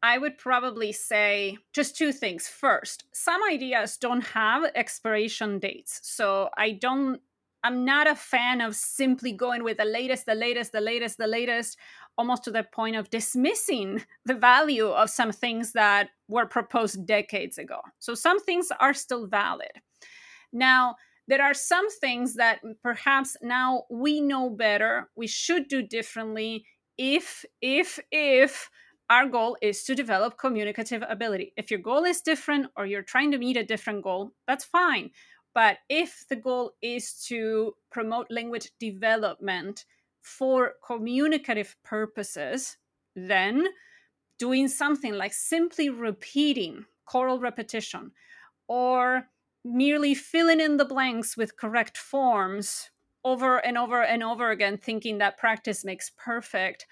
I 0.03 0.17
would 0.17 0.37
probably 0.37 0.91
say 0.91 1.57
just 1.73 1.97
two 1.97 2.11
things. 2.11 2.47
First, 2.47 3.05
some 3.13 3.41
ideas 3.49 3.97
don't 3.97 4.21
have 4.21 4.63
expiration 4.75 5.59
dates. 5.59 5.99
So 6.03 6.49
I 6.55 6.71
don't, 6.71 7.19
I'm 7.63 7.83
not 7.83 8.07
a 8.07 8.15
fan 8.15 8.61
of 8.61 8.75
simply 8.75 9.31
going 9.31 9.63
with 9.63 9.77
the 9.77 9.85
latest, 9.85 10.27
the 10.27 10.35
latest, 10.35 10.71
the 10.71 10.81
latest, 10.81 11.17
the 11.17 11.27
latest, 11.27 11.77
almost 12.17 12.43
to 12.43 12.51
the 12.51 12.63
point 12.63 12.95
of 12.95 13.09
dismissing 13.09 14.03
the 14.25 14.35
value 14.35 14.87
of 14.87 15.09
some 15.09 15.31
things 15.31 15.73
that 15.73 16.09
were 16.27 16.45
proposed 16.45 17.05
decades 17.05 17.57
ago. 17.57 17.79
So 17.99 18.13
some 18.13 18.39
things 18.39 18.69
are 18.79 18.93
still 18.93 19.25
valid. 19.25 19.71
Now, 20.53 20.95
there 21.27 21.43
are 21.43 21.53
some 21.53 21.89
things 21.89 22.35
that 22.35 22.59
perhaps 22.81 23.35
now 23.41 23.83
we 23.89 24.21
know 24.21 24.49
better 24.49 25.09
we 25.15 25.27
should 25.27 25.67
do 25.67 25.81
differently 25.81 26.65
if 26.97 27.45
if 27.61 27.99
if 28.11 28.69
our 29.09 29.27
goal 29.27 29.57
is 29.61 29.83
to 29.85 29.95
develop 29.95 30.37
communicative 30.37 31.01
ability. 31.07 31.53
If 31.55 31.71
your 31.71 31.79
goal 31.79 32.03
is 32.03 32.19
different 32.19 32.67
or 32.75 32.85
you're 32.85 33.03
trying 33.03 33.31
to 33.31 33.37
meet 33.37 33.55
a 33.55 33.63
different 33.63 34.03
goal 34.03 34.31
that's 34.47 34.65
fine. 34.65 35.11
But 35.53 35.77
if 35.89 36.25
the 36.29 36.35
goal 36.35 36.73
is 36.81 37.23
to 37.27 37.73
promote 37.91 38.27
language 38.29 38.71
development 38.79 39.85
for 40.21 40.73
communicative 40.85 41.75
purposes 41.83 42.77
then 43.15 43.65
doing 44.37 44.67
something 44.67 45.13
like 45.13 45.33
simply 45.33 45.89
repeating 45.89 46.85
choral 47.05 47.39
repetition 47.39 48.11
or 48.67 49.27
merely 49.63 50.13
filling 50.13 50.59
in 50.59 50.77
the 50.77 50.85
blanks 50.85 51.35
with 51.35 51.57
correct 51.57 51.97
forms 51.97 52.89
over 53.23 53.57
and 53.57 53.77
over 53.77 54.01
and 54.01 54.23
over 54.23 54.51
again, 54.51 54.77
thinking 54.77 55.17
that 55.17 55.37
practice 55.37 55.83
makes 55.83 56.11
perfect. 56.17 56.85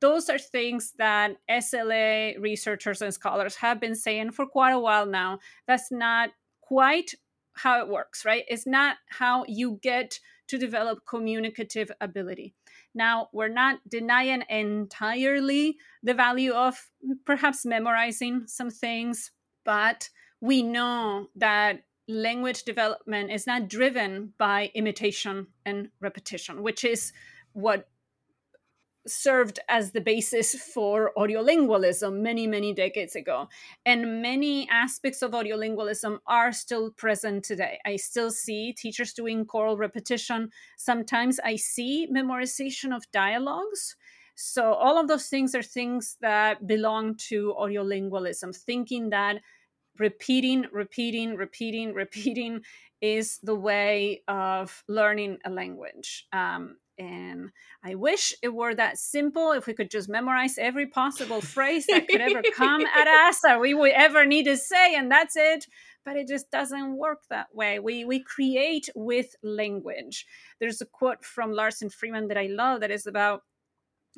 Those 0.00 0.28
are 0.28 0.38
things 0.38 0.92
that 0.98 1.36
SLA 1.50 2.40
researchers 2.40 3.02
and 3.02 3.14
scholars 3.14 3.56
have 3.56 3.80
been 3.80 3.94
saying 3.94 4.32
for 4.32 4.46
quite 4.46 4.72
a 4.72 4.78
while 4.78 5.06
now. 5.06 5.38
That's 5.66 5.90
not 5.90 6.30
quite 6.60 7.14
how 7.54 7.80
it 7.80 7.88
works, 7.88 8.24
right? 8.24 8.44
It's 8.48 8.66
not 8.66 8.96
how 9.08 9.44
you 9.46 9.78
get 9.82 10.18
to 10.48 10.58
develop 10.58 11.06
communicative 11.06 11.90
ability. 12.00 12.54
Now, 12.94 13.28
we're 13.32 13.48
not 13.48 13.78
denying 13.88 14.44
entirely 14.48 15.76
the 16.02 16.14
value 16.14 16.52
of 16.52 16.90
perhaps 17.24 17.64
memorizing 17.64 18.44
some 18.46 18.70
things, 18.70 19.30
but 19.64 20.10
we 20.40 20.62
know 20.62 21.28
that 21.36 21.84
language 22.08 22.64
development 22.64 23.30
is 23.30 23.46
not 23.46 23.68
driven 23.68 24.32
by 24.38 24.70
imitation 24.74 25.46
and 25.64 25.88
repetition, 26.00 26.62
which 26.62 26.84
is 26.84 27.12
what 27.52 27.88
served 29.06 29.58
as 29.68 29.92
the 29.92 30.00
basis 30.00 30.54
for 30.54 31.12
audiolingualism 31.16 32.20
many, 32.20 32.46
many 32.46 32.72
decades 32.72 33.16
ago. 33.16 33.48
And 33.84 34.22
many 34.22 34.68
aspects 34.70 35.22
of 35.22 35.32
audiolingualism 35.32 36.18
are 36.26 36.52
still 36.52 36.90
present 36.92 37.44
today. 37.44 37.78
I 37.84 37.96
still 37.96 38.30
see 38.30 38.72
teachers 38.72 39.12
doing 39.12 39.44
choral 39.44 39.76
repetition. 39.76 40.50
Sometimes 40.76 41.40
I 41.44 41.56
see 41.56 42.08
memorization 42.12 42.94
of 42.94 43.10
dialogues. 43.10 43.96
So, 44.34 44.72
all 44.72 44.98
of 44.98 45.08
those 45.08 45.28
things 45.28 45.54
are 45.54 45.62
things 45.62 46.16
that 46.20 46.66
belong 46.66 47.16
to 47.28 47.54
audiolingualism, 47.58 48.56
thinking 48.56 49.10
that 49.10 49.40
repeating, 49.98 50.66
repeating, 50.72 51.36
repeating, 51.36 51.94
repeating 51.94 52.62
is 53.00 53.38
the 53.42 53.54
way 53.54 54.22
of 54.28 54.84
learning 54.88 55.38
a 55.44 55.50
language. 55.50 56.26
Um, 56.32 56.76
and 56.98 57.50
I 57.82 57.94
wish 57.94 58.34
it 58.42 58.54
were 58.54 58.74
that 58.74 58.98
simple. 58.98 59.52
If 59.52 59.66
we 59.66 59.72
could 59.72 59.90
just 59.90 60.08
memorize 60.08 60.58
every 60.58 60.86
possible 60.86 61.40
phrase 61.40 61.86
that 61.86 62.06
could 62.06 62.20
ever 62.20 62.42
come 62.54 62.84
at 62.86 63.08
us 63.28 63.40
or 63.48 63.58
we 63.58 63.74
would 63.74 63.92
ever 63.92 64.24
need 64.24 64.44
to 64.44 64.56
say, 64.56 64.94
and 64.94 65.10
that's 65.10 65.36
it. 65.36 65.66
But 66.04 66.16
it 66.16 66.28
just 66.28 66.50
doesn't 66.50 66.96
work 66.96 67.20
that 67.30 67.54
way. 67.54 67.78
We 67.78 68.04
we 68.04 68.22
create 68.22 68.88
with 68.94 69.34
language. 69.42 70.26
There's 70.60 70.80
a 70.80 70.86
quote 70.86 71.24
from 71.24 71.52
Larsen 71.52 71.90
Freeman 71.90 72.28
that 72.28 72.36
I 72.36 72.46
love 72.46 72.80
that 72.80 72.90
is 72.90 73.06
about 73.06 73.42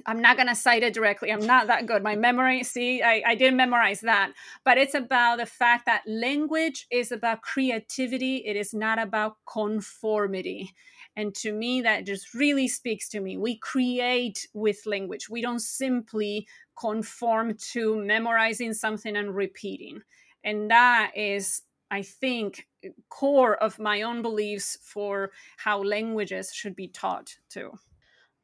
I'm 0.06 0.20
not 0.20 0.36
going 0.36 0.48
to 0.48 0.54
cite 0.54 0.82
it 0.82 0.94
directly. 0.94 1.30
I'm 1.30 1.46
not 1.46 1.68
that 1.68 1.86
good. 1.86 2.02
My 2.02 2.16
memory, 2.16 2.64
see, 2.64 3.02
I, 3.02 3.22
I 3.26 3.34
didn't 3.34 3.56
memorize 3.56 4.00
that. 4.00 4.32
But 4.64 4.78
it's 4.78 4.94
about 4.94 5.38
the 5.38 5.46
fact 5.46 5.86
that 5.86 6.02
language 6.06 6.86
is 6.90 7.12
about 7.12 7.42
creativity, 7.42 8.38
it 8.38 8.56
is 8.56 8.74
not 8.74 8.98
about 8.98 9.36
conformity. 9.50 10.72
And 11.16 11.34
to 11.36 11.52
me, 11.52 11.80
that 11.82 12.06
just 12.06 12.34
really 12.34 12.66
speaks 12.66 13.08
to 13.10 13.20
me. 13.20 13.36
We 13.36 13.58
create 13.58 14.48
with 14.52 14.84
language, 14.84 15.28
we 15.28 15.40
don't 15.42 15.62
simply 15.62 16.48
conform 16.78 17.54
to 17.72 17.96
memorizing 17.96 18.74
something 18.74 19.16
and 19.16 19.34
repeating. 19.34 20.00
And 20.42 20.70
that 20.70 21.12
is, 21.14 21.62
I 21.90 22.02
think, 22.02 22.66
core 23.08 23.54
of 23.54 23.78
my 23.78 24.02
own 24.02 24.22
beliefs 24.22 24.76
for 24.82 25.30
how 25.56 25.82
languages 25.82 26.52
should 26.52 26.74
be 26.74 26.88
taught 26.88 27.36
too. 27.48 27.72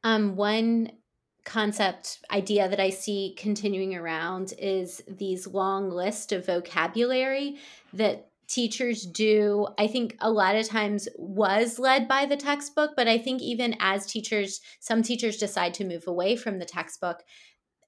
Um, 0.03 0.35
one 0.35 0.91
concept 1.43 2.19
idea 2.31 2.69
that 2.69 2.79
I 2.79 2.89
see 2.89 3.35
continuing 3.37 3.95
around 3.95 4.53
is 4.59 5.01
these 5.07 5.47
long 5.47 5.89
list 5.89 6.31
of 6.31 6.45
vocabulary 6.45 7.57
that 7.93 8.27
teachers 8.47 9.05
do 9.05 9.65
i 9.77 9.87
think 9.87 10.17
a 10.19 10.29
lot 10.29 10.57
of 10.57 10.67
times 10.67 11.07
was 11.15 11.79
led 11.79 12.05
by 12.05 12.25
the 12.25 12.35
textbook 12.35 12.91
but 12.97 13.07
i 13.07 13.17
think 13.17 13.41
even 13.41 13.73
as 13.79 14.05
teachers 14.05 14.59
some 14.81 15.01
teachers 15.01 15.37
decide 15.37 15.73
to 15.73 15.85
move 15.85 16.05
away 16.05 16.35
from 16.35 16.59
the 16.59 16.65
textbook 16.65 17.23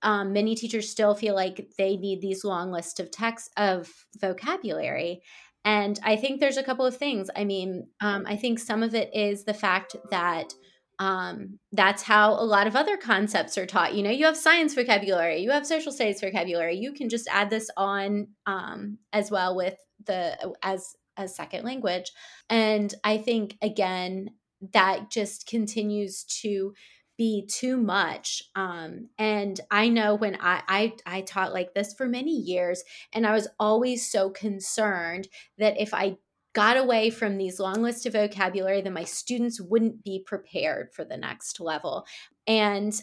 um, 0.03 0.33
many 0.33 0.53
teachers 0.53 0.89
still 0.89 1.15
feel 1.15 1.33
like 1.33 1.69
they 1.77 1.95
need 1.95 2.21
these 2.21 2.43
long 2.43 2.71
list 2.71 2.99
of 2.99 3.09
text 3.09 3.51
of 3.57 3.89
vocabulary. 4.19 5.21
And 5.65 5.99
i 6.03 6.15
think 6.17 6.39
there's 6.39 6.57
a 6.57 6.63
couple 6.63 6.85
of 6.85 6.97
things. 6.97 7.29
I 7.35 7.45
mean 7.45 7.87
um, 8.01 8.25
i 8.27 8.35
think 8.35 8.59
some 8.59 8.83
of 8.83 8.93
it 8.93 9.09
is 9.15 9.45
the 9.45 9.53
fact 9.53 9.95
that 10.11 10.53
um, 10.99 11.59
that's 11.71 12.03
how 12.03 12.33
a 12.33 12.45
lot 12.45 12.67
of 12.67 12.75
other 12.75 12.97
concepts 12.97 13.57
are 13.57 13.65
taught. 13.65 13.95
You 13.95 14.03
know, 14.03 14.09
you 14.09 14.25
have 14.25 14.37
science 14.37 14.73
vocabulary, 14.73 15.39
you 15.39 15.51
have 15.51 15.65
social 15.65 15.91
studies 15.91 16.21
vocabulary. 16.21 16.75
You 16.75 16.93
can 16.93 17.09
just 17.09 17.27
add 17.31 17.49
this 17.49 17.69
on 17.77 18.27
um, 18.45 18.97
as 19.11 19.31
well 19.31 19.55
with 19.55 19.75
the 20.05 20.53
as 20.61 20.95
a 21.17 21.27
second 21.27 21.63
language, 21.63 22.11
and 22.49 22.93
I 23.03 23.17
think 23.17 23.57
again 23.61 24.29
that 24.71 25.11
just 25.11 25.45
continues 25.45 26.23
to 26.23 26.73
be 27.17 27.45
too 27.47 27.77
much 27.77 28.41
um, 28.55 29.09
and 29.19 29.59
i 29.69 29.87
know 29.87 30.15
when 30.15 30.35
I, 30.41 30.61
I 30.67 30.93
i 31.05 31.21
taught 31.21 31.53
like 31.53 31.73
this 31.73 31.93
for 31.93 32.07
many 32.07 32.31
years 32.31 32.83
and 33.13 33.27
i 33.27 33.33
was 33.33 33.47
always 33.59 34.09
so 34.09 34.29
concerned 34.31 35.27
that 35.57 35.79
if 35.79 35.93
i 35.93 36.17
got 36.53 36.77
away 36.77 37.09
from 37.09 37.37
these 37.37 37.59
long 37.59 37.81
lists 37.81 38.05
of 38.05 38.13
vocabulary, 38.13 38.81
then 38.81 38.93
my 38.93 39.03
students 39.03 39.59
wouldn't 39.59 40.03
be 40.03 40.23
prepared 40.25 40.93
for 40.93 41.03
the 41.03 41.17
next 41.17 41.59
level. 41.59 42.05
And 42.47 42.99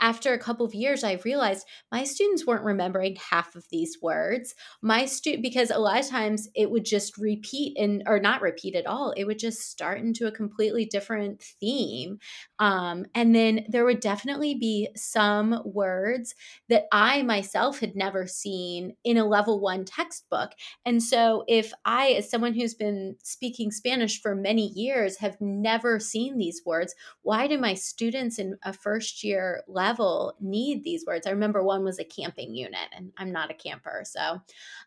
after 0.00 0.32
a 0.32 0.38
couple 0.38 0.66
of 0.66 0.74
years 0.74 1.04
i 1.04 1.18
realized 1.24 1.66
my 1.90 2.04
students 2.04 2.46
weren't 2.46 2.64
remembering 2.64 3.16
half 3.30 3.54
of 3.54 3.68
these 3.70 3.98
words. 4.02 4.54
My 4.82 5.06
student 5.06 5.42
because 5.42 5.70
a 5.70 5.78
lot 5.78 6.00
of 6.00 6.08
times 6.08 6.48
it 6.54 6.70
would 6.70 6.84
just 6.84 7.16
repeat 7.18 7.76
and 7.78 8.02
or 8.06 8.18
not 8.20 8.42
repeat 8.42 8.74
at 8.74 8.86
all 8.86 9.12
it 9.16 9.24
would 9.24 9.38
just 9.38 9.70
start 9.70 9.98
into 9.98 10.26
a 10.26 10.32
completely 10.32 10.84
different 10.84 11.42
theme. 11.42 12.18
Um, 12.58 13.06
and 13.14 13.34
then 13.34 13.64
there 13.68 13.84
would 13.84 14.00
definitely 14.00 14.54
be 14.54 14.88
some 14.96 15.62
words 15.64 16.34
that 16.68 16.86
i 16.92 17.22
myself 17.22 17.80
had 17.80 17.96
never 17.96 18.26
seen 18.26 18.94
in 19.04 19.16
a 19.16 19.26
level 19.26 19.60
one 19.60 19.84
textbook. 19.84 20.52
And 20.84 21.02
so 21.02 21.44
if 21.48 21.72
i 21.84 22.08
as 22.10 22.30
someone 22.30 22.54
who's 22.54 22.74
been 22.74 23.16
speaking 23.22 23.70
spanish 23.70 24.20
for 24.20 24.34
many 24.34 24.68
years 24.68 25.18
have 25.18 25.40
never 25.40 25.98
seen 25.98 26.38
these 26.38 26.62
words 26.64 26.94
why 27.22 27.46
do 27.46 27.58
my 27.58 27.74
students 27.74 28.38
in 28.38 28.56
a 28.62 28.72
first 28.72 29.24
year 29.24 29.62
level 29.68 30.34
need 30.40 30.82
these 30.82 31.04
words. 31.06 31.26
I 31.26 31.30
remember 31.30 31.62
one 31.62 31.84
was 31.84 31.98
a 31.98 32.04
camping 32.04 32.54
unit, 32.54 32.88
and 32.96 33.12
I'm 33.16 33.32
not 33.32 33.50
a 33.50 33.54
camper, 33.54 34.02
so 34.04 34.40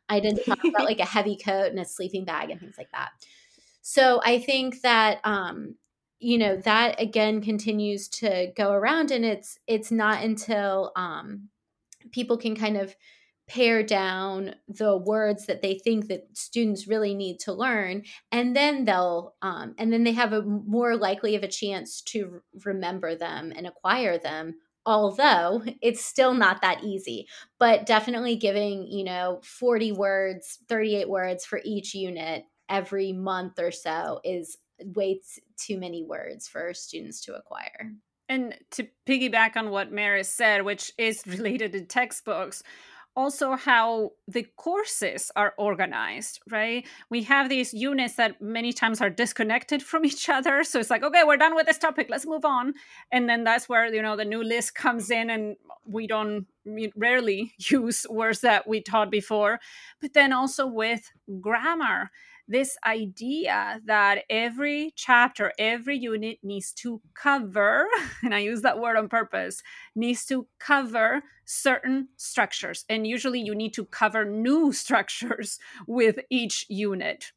I 0.09 0.19
didn't 0.19 0.45
talk 0.45 0.63
about 0.65 0.85
like 0.85 0.99
a 0.99 1.05
heavy 1.15 1.37
coat 1.37 1.67
and 1.67 1.79
a 1.79 1.85
sleeping 1.85 2.25
bag 2.25 2.49
and 2.49 2.59
things 2.59 2.75
like 2.77 2.91
that. 2.91 3.11
So 3.81 4.21
I 4.23 4.39
think 4.39 4.81
that 4.81 5.19
um, 5.23 5.75
you 6.19 6.37
know 6.37 6.57
that 6.57 6.99
again 6.99 7.41
continues 7.41 8.07
to 8.09 8.51
go 8.55 8.71
around, 8.71 9.11
and 9.11 9.23
it's 9.23 9.57
it's 9.67 9.91
not 9.91 10.23
until 10.23 10.91
um, 10.95 11.49
people 12.11 12.37
can 12.37 12.55
kind 12.55 12.77
of 12.77 12.95
pare 13.51 13.83
down 13.83 14.55
the 14.69 14.95
words 14.95 15.45
that 15.45 15.61
they 15.61 15.77
think 15.77 16.07
that 16.07 16.25
students 16.31 16.87
really 16.87 17.13
need 17.13 17.37
to 17.37 17.51
learn 17.51 18.01
and 18.31 18.55
then 18.55 18.85
they'll 18.85 19.35
um, 19.41 19.75
and 19.77 19.91
then 19.91 20.05
they 20.05 20.13
have 20.13 20.31
a 20.31 20.41
more 20.41 20.95
likely 20.95 21.35
of 21.35 21.43
a 21.43 21.49
chance 21.49 22.01
to 22.01 22.41
remember 22.63 23.13
them 23.13 23.51
and 23.53 23.67
acquire 23.67 24.17
them 24.17 24.55
although 24.85 25.63
it's 25.81 26.03
still 26.03 26.33
not 26.33 26.61
that 26.61 26.83
easy 26.83 27.27
but 27.59 27.85
definitely 27.85 28.35
giving 28.35 28.87
you 28.87 29.03
know 29.03 29.39
40 29.43 29.91
words 29.91 30.59
38 30.67 31.09
words 31.09 31.45
for 31.45 31.61
each 31.63 31.93
unit 31.93 32.45
every 32.71 33.11
month 33.11 33.59
or 33.59 33.71
so 33.71 34.19
is 34.23 34.57
way 34.95 35.21
too 35.57 35.77
many 35.77 36.03
words 36.03 36.47
for 36.47 36.73
students 36.73 37.21
to 37.21 37.35
acquire. 37.35 37.93
And 38.29 38.55
to 38.71 38.87
piggyback 39.07 39.57
on 39.57 39.69
what 39.71 39.91
Maris 39.91 40.29
said 40.29 40.63
which 40.63 40.91
is 40.97 41.23
related 41.27 41.73
to 41.73 41.81
textbooks 41.81 42.63
also 43.15 43.55
how 43.55 44.11
the 44.27 44.45
courses 44.55 45.31
are 45.35 45.53
organized, 45.57 46.39
right? 46.49 46.85
We 47.09 47.23
have 47.23 47.49
these 47.49 47.73
units 47.73 48.15
that 48.15 48.41
many 48.41 48.71
times 48.71 49.01
are 49.01 49.09
disconnected 49.09 49.83
from 49.89 50.05
each 50.05 50.29
other. 50.29 50.63
So 50.63 50.79
it's 50.79 50.89
like, 50.89 51.03
okay, 51.03 51.23
we're 51.25 51.37
done 51.37 51.55
with 51.55 51.65
this 51.65 51.77
topic, 51.77 52.07
let's 52.09 52.25
move 52.25 52.45
on. 52.45 52.73
And 53.11 53.27
then 53.29 53.43
that's 53.43 53.67
where, 53.67 53.93
you 53.93 54.01
know, 54.01 54.15
the 54.15 54.25
new 54.25 54.43
list 54.43 54.75
comes 54.83 55.11
in 55.11 55.29
and 55.29 55.55
we 55.85 56.07
don't 56.07 56.45
we 56.63 56.91
rarely 56.95 57.53
use 57.57 58.05
words 58.09 58.41
that 58.41 58.67
we 58.67 58.81
taught 58.81 59.11
before. 59.11 59.59
But 59.99 60.13
then 60.13 60.31
also 60.31 60.67
with 60.67 61.11
grammar 61.39 62.11
this 62.51 62.77
idea 62.85 63.79
that 63.85 64.23
every 64.29 64.91
chapter, 64.95 65.53
every 65.57 65.97
unit 65.97 66.39
needs 66.43 66.71
to 66.73 67.01
cover, 67.13 67.87
and 68.23 68.35
I 68.35 68.39
use 68.39 68.61
that 68.61 68.79
word 68.79 68.97
on 68.97 69.07
purpose, 69.09 69.61
needs 69.95 70.25
to 70.25 70.47
cover 70.59 71.23
certain 71.45 72.09
structures. 72.17 72.85
And 72.89 73.07
usually 73.07 73.39
you 73.39 73.55
need 73.55 73.73
to 73.75 73.85
cover 73.85 74.25
new 74.25 74.73
structures 74.83 75.59
with 75.87 76.19
each 76.29 76.65
unit. 76.69 77.31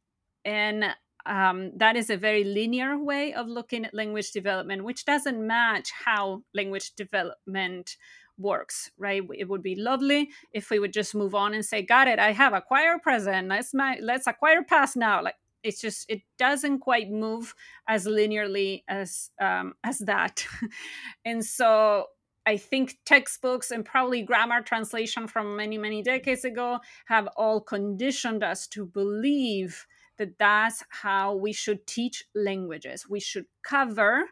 And 0.44 0.84
um, 1.26 1.70
that 1.76 1.96
is 1.96 2.10
a 2.10 2.16
very 2.16 2.44
linear 2.44 2.98
way 2.98 3.32
of 3.32 3.46
looking 3.48 3.84
at 3.84 3.94
language 3.94 4.32
development, 4.32 4.84
which 4.84 5.04
doesn't 5.04 5.46
match 5.46 5.90
how 6.04 6.42
language 6.52 6.92
development 6.96 7.96
works, 8.38 8.90
right? 8.98 9.22
It 9.36 9.48
would 9.48 9.62
be 9.62 9.76
lovely 9.76 10.30
if 10.52 10.70
we 10.70 10.78
would 10.78 10.92
just 10.92 11.14
move 11.14 11.34
on 11.34 11.54
and 11.54 11.64
say, 11.64 11.82
"Got 11.82 12.08
it, 12.08 12.18
I 12.18 12.32
have 12.32 12.52
acquire 12.52 12.98
present. 12.98 13.48
Let's 13.48 13.74
my 13.74 13.98
let's 14.00 14.26
acquire 14.26 14.62
past 14.62 14.96
now." 14.96 15.22
Like 15.22 15.36
it's 15.62 15.80
just 15.80 16.08
it 16.08 16.22
doesn't 16.38 16.80
quite 16.80 17.10
move 17.10 17.54
as 17.88 18.06
linearly 18.06 18.82
as 18.88 19.30
um, 19.40 19.74
as 19.84 19.98
that, 20.00 20.46
and 21.24 21.44
so 21.44 22.06
I 22.46 22.56
think 22.58 22.98
textbooks 23.06 23.70
and 23.70 23.84
probably 23.84 24.22
grammar 24.22 24.62
translation 24.62 25.26
from 25.26 25.56
many 25.56 25.78
many 25.78 26.02
decades 26.02 26.44
ago 26.44 26.80
have 27.06 27.28
all 27.36 27.60
conditioned 27.60 28.42
us 28.42 28.66
to 28.68 28.84
believe 28.86 29.86
that 30.16 30.38
that's 30.38 30.84
how 30.90 31.34
we 31.34 31.52
should 31.52 31.86
teach 31.86 32.24
languages. 32.34 33.08
We 33.08 33.20
should 33.20 33.46
cover 33.62 34.26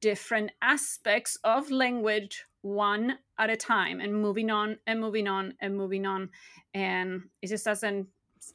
different 0.00 0.50
aspects 0.60 1.38
of 1.44 1.70
language 1.70 2.44
one 2.64 3.18
at 3.38 3.50
a 3.50 3.56
time 3.56 4.00
and 4.00 4.14
moving 4.14 4.50
on 4.50 4.78
and 4.86 4.98
moving 4.98 5.28
on 5.28 5.52
and 5.60 5.76
moving 5.76 6.06
on. 6.06 6.30
And 6.72 7.24
it 7.42 7.48
just 7.48 7.66
doesn't 7.66 8.06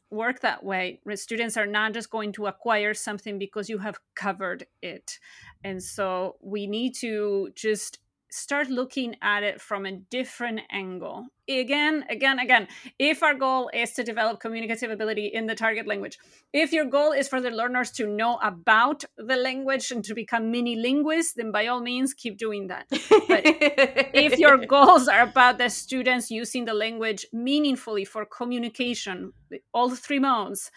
work 0.09 0.39
that 0.39 0.63
way. 0.63 0.99
Students 1.13 1.57
are 1.57 1.67
not 1.67 1.93
just 1.93 2.09
going 2.09 2.31
to 2.33 2.47
acquire 2.47 2.95
something 2.95 3.37
because 3.37 3.69
you 3.69 3.77
have 3.77 3.99
covered 4.15 4.65
it. 4.81 5.19
And 5.63 5.81
so 5.81 6.37
we 6.41 6.65
need 6.65 6.95
to 7.01 7.49
just 7.55 7.99
start 8.31 8.69
looking 8.69 9.15
at 9.21 9.43
it 9.43 9.59
from 9.59 9.85
a 9.85 9.91
different 9.91 10.61
angle. 10.71 11.27
Again, 11.49 12.05
again, 12.09 12.37
again, 12.39 12.67
if 12.99 13.23
our 13.23 13.33
goal 13.33 13.69
is 13.73 13.93
to 13.93 14.03
develop 14.03 14.39
communicative 14.39 14.91
ability 14.91 15.27
in 15.27 15.47
the 15.47 15.55
target 15.55 15.87
language, 15.87 16.19
if 16.53 16.71
your 16.71 16.85
goal 16.85 17.11
is 17.11 17.27
for 17.27 17.41
the 17.41 17.49
learners 17.49 17.89
to 17.91 18.05
know 18.05 18.37
about 18.43 19.03
the 19.17 19.35
language 19.35 19.89
and 19.91 20.03
to 20.05 20.13
become 20.13 20.51
mini 20.51 20.75
linguists, 20.75 21.33
then 21.33 21.51
by 21.51 21.65
all 21.67 21.81
means 21.81 22.13
keep 22.13 22.37
doing 22.37 22.67
that. 22.67 22.85
But 22.89 23.41
if 23.45 24.37
your 24.37 24.57
goals 24.65 25.07
are 25.07 25.21
about 25.21 25.57
the 25.57 25.69
students 25.69 26.29
using 26.29 26.65
the 26.65 26.73
language 26.73 27.25
meaningfully 27.33 28.05
for 28.05 28.25
communication, 28.25 29.33
all 29.73 29.89
three 29.89 30.19
modes, 30.19 30.69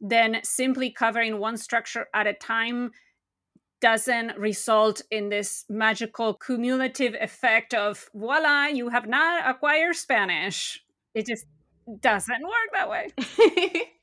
then 0.00 0.40
simply 0.42 0.90
covering 0.90 1.38
one 1.38 1.56
structure 1.56 2.06
at 2.14 2.26
a 2.26 2.32
time 2.32 2.90
doesn't 3.80 4.36
result 4.38 5.02
in 5.10 5.28
this 5.28 5.64
magical 5.68 6.34
cumulative 6.34 7.14
effect 7.20 7.74
of 7.74 8.08
voila, 8.14 8.66
you 8.66 8.88
have 8.88 9.06
not 9.06 9.48
acquired 9.48 9.96
Spanish. 9.96 10.82
It 11.14 11.26
just 11.26 11.46
doesn't 12.00 12.42
work 12.42 12.70
that 12.72 12.90
way. 12.90 13.10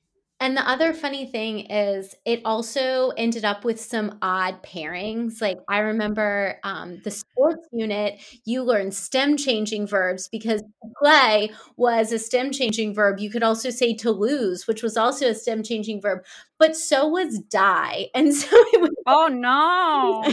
And 0.43 0.57
the 0.57 0.69
other 0.69 0.93
funny 0.93 1.25
thing 1.25 1.71
is, 1.71 2.15
it 2.25 2.41
also 2.43 3.12
ended 3.12 3.45
up 3.45 3.63
with 3.63 3.79
some 3.79 4.17
odd 4.21 4.62
pairings. 4.62 5.41
Like, 5.41 5.59
I 5.69 5.79
remember 5.79 6.59
um, 6.65 6.99
the 7.05 7.12
sports 7.12 7.65
unit, 7.71 8.19
you 8.43 8.62
learned 8.63 8.93
stem 8.93 9.38
changing 9.38 9.88
verbs 9.88 10.27
because 10.27 10.62
play 11.01 11.49
was 11.77 12.12
a 12.12 12.19
stem 12.19 12.51
changing 12.51 12.93
verb. 12.93 13.19
You 13.19 13.29
could 13.29 13.41
also 13.41 13.69
say 13.69 13.93
to 13.95 14.12
lose, 14.12 14.67
which 14.67 14.83
was 14.83 14.97
also 14.97 15.29
a 15.29 15.33
stem 15.33 15.63
changing 15.63 16.01
verb. 16.01 16.25
But 16.59 16.75
so 16.75 17.07
was 17.07 17.39
die. 17.39 18.07
And 18.15 18.33
so 18.35 18.47
it 18.51 18.81
was 18.81 18.91
Oh 19.05 19.27
no. 19.31 20.23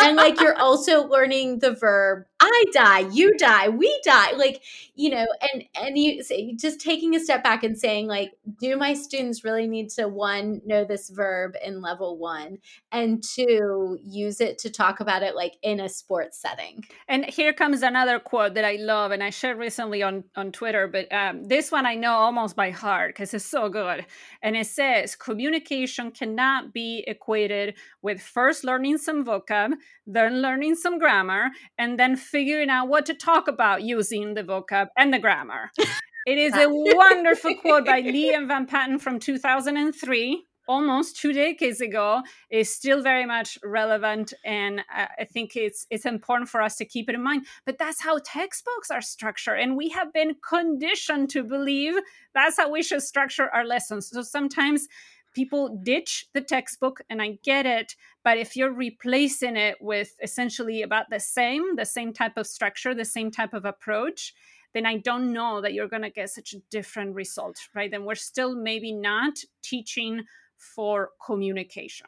and 0.00 0.16
like 0.16 0.40
you're 0.40 0.58
also 0.58 1.06
learning 1.06 1.58
the 1.58 1.72
verb 1.72 2.24
I 2.44 2.64
die, 2.72 2.98
you 3.12 3.32
die, 3.38 3.68
we 3.68 4.00
die. 4.04 4.32
Like, 4.32 4.62
you 4.96 5.10
know, 5.10 5.26
and 5.52 5.64
and 5.80 5.96
you 5.96 6.24
say 6.24 6.54
just 6.54 6.80
taking 6.80 7.14
a 7.14 7.20
step 7.20 7.44
back 7.44 7.62
and 7.62 7.78
saying 7.78 8.08
like 8.08 8.32
do 8.60 8.76
my 8.76 8.94
students 8.94 9.44
really 9.44 9.68
need 9.68 9.90
to 9.90 10.08
one 10.08 10.60
know 10.66 10.84
this 10.84 11.08
verb 11.08 11.54
in 11.64 11.80
level 11.80 12.18
1 12.18 12.58
and 12.90 13.22
two 13.22 13.96
use 14.02 14.40
it 14.40 14.58
to 14.58 14.70
talk 14.70 14.98
about 14.98 15.22
it 15.22 15.36
like 15.36 15.54
in 15.62 15.78
a 15.78 15.88
sports 15.88 16.40
setting. 16.40 16.84
And 17.06 17.24
here 17.24 17.52
comes 17.52 17.82
another 17.82 18.18
quote 18.18 18.54
that 18.54 18.64
I 18.64 18.76
love 18.80 19.12
and 19.12 19.22
I 19.22 19.30
shared 19.30 19.58
recently 19.58 20.02
on 20.02 20.24
on 20.34 20.50
Twitter, 20.50 20.88
but 20.88 21.12
um, 21.12 21.44
this 21.44 21.70
one 21.70 21.86
I 21.86 21.94
know 21.94 22.14
almost 22.14 22.56
by 22.56 22.70
heart 22.70 23.14
because 23.14 23.32
it's 23.34 23.44
so 23.44 23.68
good. 23.68 24.04
And 24.42 24.56
it 24.56 24.66
says 24.66 25.14
communication 25.42 26.12
cannot 26.12 26.72
be 26.72 27.02
equated 27.08 27.74
with 28.00 28.20
first 28.20 28.62
learning 28.62 28.96
some 28.96 29.24
vocab, 29.24 29.72
then 30.06 30.40
learning 30.40 30.76
some 30.76 30.98
grammar, 31.00 31.50
and 31.76 31.98
then 31.98 32.14
figuring 32.14 32.70
out 32.70 32.88
what 32.88 33.04
to 33.06 33.14
talk 33.14 33.48
about 33.48 33.82
using 33.82 34.34
the 34.34 34.44
vocab 34.44 34.86
and 34.96 35.12
the 35.12 35.18
grammar. 35.18 35.70
It 36.24 36.38
is 36.38 36.54
a 36.54 36.68
wonderful 36.68 37.56
quote 37.56 37.84
by 37.84 37.98
Lee 37.98 38.32
and 38.32 38.48
VanPatten 38.48 39.00
from 39.00 39.18
2003 39.18 40.44
almost 40.68 41.16
two 41.16 41.32
decades 41.32 41.80
ago. 41.80 42.22
Is 42.50 42.74
still 42.74 43.02
very 43.02 43.26
much 43.26 43.58
relevant 43.64 44.32
and 44.44 44.82
i 44.90 45.24
think 45.24 45.56
it's 45.56 45.86
it's 45.90 46.06
important 46.06 46.48
for 46.48 46.62
us 46.62 46.76
to 46.76 46.84
keep 46.84 47.08
it 47.08 47.14
in 47.14 47.22
mind. 47.22 47.46
But 47.66 47.78
that's 47.78 48.00
how 48.00 48.18
textbooks 48.24 48.90
are 48.90 49.02
structured 49.02 49.58
and 49.58 49.76
we 49.76 49.88
have 49.90 50.12
been 50.12 50.36
conditioned 50.48 51.30
to 51.30 51.42
believe 51.42 51.94
that's 52.34 52.56
how 52.56 52.70
we 52.70 52.82
should 52.82 53.02
structure 53.02 53.48
our 53.52 53.64
lessons. 53.64 54.08
So 54.10 54.22
sometimes 54.22 54.88
people 55.32 55.80
ditch 55.82 56.26
the 56.34 56.40
textbook 56.40 57.00
and 57.10 57.20
i 57.20 57.38
get 57.42 57.66
it 57.66 57.96
but 58.24 58.38
if 58.38 58.56
you're 58.56 58.72
replacing 58.72 59.56
it 59.56 59.76
with 59.80 60.14
essentially 60.22 60.82
about 60.82 61.06
the 61.10 61.20
same 61.20 61.76
the 61.76 61.84
same 61.84 62.12
type 62.12 62.36
of 62.36 62.46
structure 62.46 62.94
the 62.94 63.04
same 63.04 63.30
type 63.30 63.54
of 63.54 63.64
approach 63.64 64.34
then 64.74 64.86
i 64.86 64.96
don't 64.96 65.32
know 65.32 65.60
that 65.60 65.74
you're 65.74 65.88
going 65.88 66.02
to 66.02 66.10
get 66.10 66.30
such 66.30 66.52
a 66.52 66.60
different 66.70 67.14
result 67.14 67.56
right? 67.74 67.90
Then 67.90 68.04
we're 68.04 68.14
still 68.14 68.54
maybe 68.54 68.92
not 68.92 69.38
teaching 69.62 70.24
for 70.56 71.10
communication. 71.24 72.06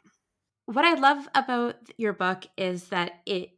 What 0.65 0.85
i 0.85 0.93
love 0.93 1.27
about 1.35 1.75
your 1.97 2.13
book 2.13 2.45
is 2.57 2.85
that 2.85 3.21
it 3.25 3.49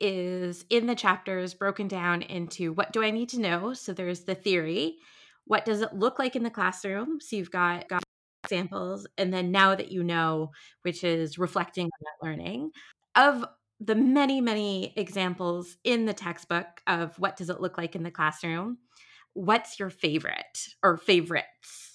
is 0.00 0.64
in 0.70 0.86
the 0.86 0.94
chapters 0.94 1.54
broken 1.54 1.88
down 1.88 2.22
into 2.22 2.72
what 2.72 2.92
do 2.92 3.02
i 3.02 3.10
need 3.10 3.28
to 3.30 3.40
know? 3.40 3.74
So 3.74 3.92
there's 3.92 4.20
the 4.20 4.34
theory 4.34 4.96
what 5.44 5.64
does 5.64 5.80
it 5.80 5.94
look 5.94 6.18
like 6.18 6.36
in 6.36 6.42
the 6.42 6.50
classroom? 6.50 7.20
So 7.22 7.34
you've 7.34 7.50
got, 7.50 7.88
got 7.88 8.02
examples 8.44 9.06
and 9.16 9.32
then 9.32 9.50
now 9.50 9.74
that 9.74 9.90
you 9.90 10.02
know 10.02 10.50
which 10.82 11.04
is 11.04 11.38
reflecting 11.38 11.86
on 11.86 11.90
that 12.02 12.26
learning 12.26 12.70
of 13.16 13.44
the 13.80 13.94
many 13.94 14.40
many 14.40 14.92
examples 14.96 15.76
in 15.84 16.04
the 16.04 16.14
textbook 16.14 16.66
of 16.86 17.18
what 17.18 17.36
does 17.36 17.50
it 17.50 17.60
look 17.60 17.76
like 17.76 17.94
in 17.96 18.02
the 18.02 18.10
classroom 18.10 18.78
what's 19.34 19.78
your 19.78 19.90
favorite 19.90 20.66
or 20.82 20.96
favorites 20.96 21.88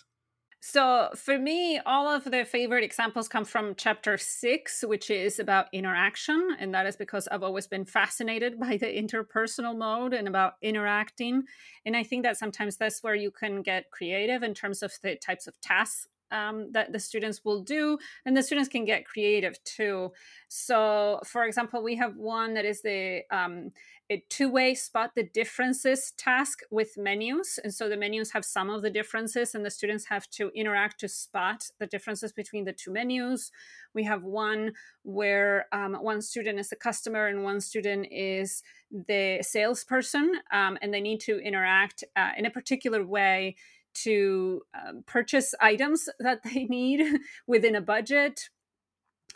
so 0.65 1.09
for 1.13 1.37
me, 1.37 1.77
all 1.85 2.07
of 2.07 2.23
the 2.23 2.45
favorite 2.45 2.85
examples 2.85 3.27
come 3.27 3.43
from 3.43 3.75
chapter 3.75 4.17
six, 4.17 4.81
which 4.81 5.09
is 5.09 5.37
about 5.37 5.67
interaction. 5.73 6.55
And 6.57 6.73
that 6.73 6.85
is 6.85 6.95
because 6.95 7.27
I've 7.27 7.43
always 7.43 7.67
been 7.67 7.83
fascinated 7.83 8.57
by 8.61 8.77
the 8.77 8.85
interpersonal 8.85 9.77
mode 9.77 10.13
and 10.13 10.25
about 10.25 10.53
interacting. 10.61 11.43
And 11.85 11.97
I 11.97 12.03
think 12.03 12.23
that 12.23 12.37
sometimes 12.37 12.77
that's 12.77 13.03
where 13.03 13.13
you 13.13 13.29
can 13.29 13.61
get 13.61 13.91
creative 13.91 14.41
in 14.41 14.53
terms 14.53 14.81
of 14.81 14.93
the 15.01 15.17
types 15.17 15.47
of 15.47 15.59
tasks 15.59 16.07
um, 16.33 16.71
that 16.71 16.91
the 16.91 16.99
students 16.99 17.45
will 17.45 17.61
do, 17.61 17.97
and 18.25 18.35
the 18.35 18.43
students 18.43 18.69
can 18.69 18.83
get 18.83 19.05
creative 19.05 19.63
too. 19.63 20.11
So, 20.49 21.19
for 21.25 21.45
example, 21.45 21.81
we 21.83 21.95
have 21.95 22.17
one 22.17 22.53
that 22.55 22.65
is 22.65 22.81
the 22.81 23.21
um, 23.31 23.71
a 24.09 24.23
two-way 24.29 24.75
spot 24.75 25.11
the 25.15 25.23
differences 25.23 26.11
task 26.17 26.59
with 26.69 26.97
menus, 26.97 27.59
and 27.63 27.73
so 27.73 27.87
the 27.87 27.95
menus 27.95 28.31
have 28.31 28.43
some 28.43 28.69
of 28.69 28.81
the 28.81 28.89
differences, 28.89 29.55
and 29.55 29.65
the 29.65 29.71
students 29.71 30.05
have 30.05 30.29
to 30.31 30.51
interact 30.53 30.99
to 30.99 31.07
spot 31.07 31.69
the 31.79 31.87
differences 31.87 32.33
between 32.33 32.65
the 32.65 32.73
two 32.73 32.91
menus. 32.91 33.51
We 33.93 34.03
have 34.03 34.23
one 34.23 34.73
where 35.03 35.67
um, 35.71 35.93
one 35.95 36.21
student 36.21 36.59
is 36.59 36.69
the 36.69 36.75
customer 36.75 37.27
and 37.27 37.43
one 37.43 37.61
student 37.61 38.07
is 38.11 38.63
the 38.91 39.39
salesperson, 39.41 40.33
um, 40.51 40.77
and 40.81 40.93
they 40.93 41.01
need 41.01 41.21
to 41.21 41.39
interact 41.39 42.03
uh, 42.15 42.31
in 42.37 42.45
a 42.45 42.51
particular 42.51 43.05
way 43.05 43.55
to 43.93 44.61
um, 44.73 45.03
purchase 45.05 45.53
items 45.59 46.09
that 46.19 46.41
they 46.43 46.65
need 46.69 47.19
within 47.47 47.75
a 47.75 47.81
budget. 47.81 48.49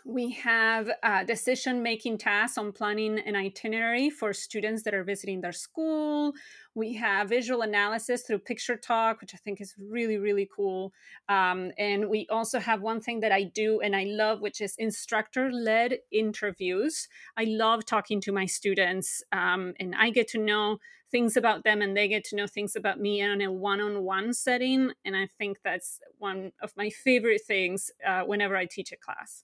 We 0.10 0.32
have 0.32 0.90
uh, 1.04 1.26
decision 1.26 1.84
making 1.84 2.20
tasks 2.20 2.58
on 2.58 2.72
planning 2.72 3.20
an 3.20 3.36
itinerary 3.36 4.10
for 4.10 4.32
students 4.32 4.84
that 4.84 4.94
are 4.94 5.04
visiting 5.04 5.42
their 5.42 5.52
school. 5.52 6.32
We 6.76 6.94
have 6.94 7.28
visual 7.28 7.62
analysis 7.62 8.22
through 8.22 8.40
Picture 8.40 8.78
Talk, 8.78 9.20
which 9.20 9.34
I 9.34 9.38
think 9.38 9.60
is 9.60 9.76
really, 9.78 10.18
really 10.18 10.48
cool. 10.56 10.94
Um, 11.28 11.74
and 11.78 12.08
we 12.10 12.26
also 12.30 12.58
have 12.58 12.82
one 12.82 13.02
thing 13.02 13.20
that 13.20 13.34
I 13.34 13.44
do 13.44 13.82
and 13.82 13.94
I 13.98 14.06
love, 14.06 14.40
which 14.40 14.62
is 14.62 14.76
instructor 14.78 15.52
led 15.52 15.98
interviews. 16.10 17.10
I 17.36 17.44
love 17.44 17.84
talking 17.84 18.22
to 18.22 18.32
my 18.32 18.46
students, 18.46 19.24
um, 19.34 19.74
and 19.78 19.94
I 19.94 20.12
get 20.12 20.30
to 20.30 20.38
know 20.38 20.78
things 21.12 21.38
about 21.38 21.64
them 21.64 21.82
and 21.82 21.96
they 21.96 22.08
get 22.08 22.24
to 22.26 22.36
know 22.36 22.48
things 22.48 22.76
about 22.76 23.00
me 23.00 23.22
in 23.22 23.42
a 23.42 23.52
one-on-one 23.52 24.34
setting 24.34 24.92
and 25.06 25.16
i 25.16 25.28
think 25.38 25.58
that's 25.64 26.00
one 26.18 26.52
of 26.62 26.74
my 26.76 26.90
favorite 26.90 27.42
things 27.46 27.92
uh, 28.06 28.22
whenever 28.22 28.56
i 28.56 28.66
teach 28.66 28.92
a 28.92 28.98
class. 28.98 29.44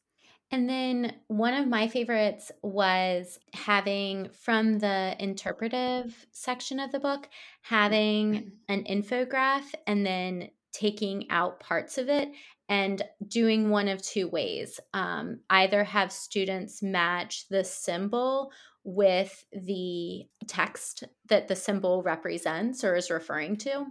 And 0.54 0.70
then 0.70 1.16
one 1.30 1.56
of 1.56 1.68
my 1.68 1.88
favorites 1.88 2.52
was 2.62 3.40
having 3.54 4.30
from 4.30 4.78
the 4.78 5.16
interpretive 5.18 6.28
section 6.32 6.80
of 6.80 6.92
the 6.92 7.00
book 7.00 7.28
having 7.64 8.52
an 8.68 8.84
infograph 8.84 9.64
and 9.88 10.06
then 10.06 10.50
taking 10.72 11.28
out 11.32 11.60
parts 11.60 11.98
of 11.98 12.08
it 12.08 12.30
and 12.70 13.02
doing 13.28 13.72
one 13.72 13.88
of 13.88 14.04
two 14.04 14.28
ways. 14.28 14.80
Um, 14.94 15.40
either 15.50 15.84
have 15.84 16.12
students 16.12 16.84
match 16.84 17.48
the 17.50 17.64
symbol 17.64 18.52
with 18.84 19.46
the 19.54 20.26
text 20.48 21.04
that 21.30 21.48
the 21.48 21.56
symbol 21.56 22.04
represents 22.04 22.84
or 22.84 22.96
is 22.96 23.10
referring 23.10 23.56
to. 23.56 23.86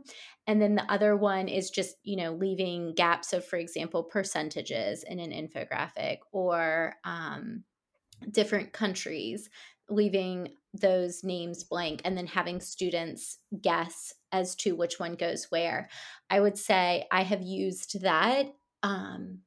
And 0.46 0.60
then 0.60 0.74
the 0.74 0.90
other 0.92 1.16
one 1.16 1.48
is 1.48 1.70
just, 1.70 1.96
you 2.02 2.16
know, 2.16 2.32
leaving 2.32 2.94
gaps 2.94 3.32
of, 3.32 3.44
for 3.44 3.56
example, 3.56 4.02
percentages 4.02 5.02
in 5.04 5.18
an 5.18 5.30
infographic 5.30 6.18
or 6.32 6.94
um, 7.04 7.64
different 8.30 8.72
countries, 8.72 9.48
leaving 9.88 10.56
those 10.74 11.22
names 11.22 11.64
blank 11.64 12.02
and 12.04 12.16
then 12.16 12.26
having 12.26 12.60
students 12.60 13.38
guess 13.60 14.14
as 14.30 14.54
to 14.56 14.74
which 14.74 14.98
one 14.98 15.14
goes 15.14 15.46
where. 15.50 15.88
I 16.28 16.40
would 16.40 16.58
say 16.58 17.06
I 17.10 17.22
have 17.22 17.42
used 17.42 18.02
that 18.02 18.46
um, 18.82 19.40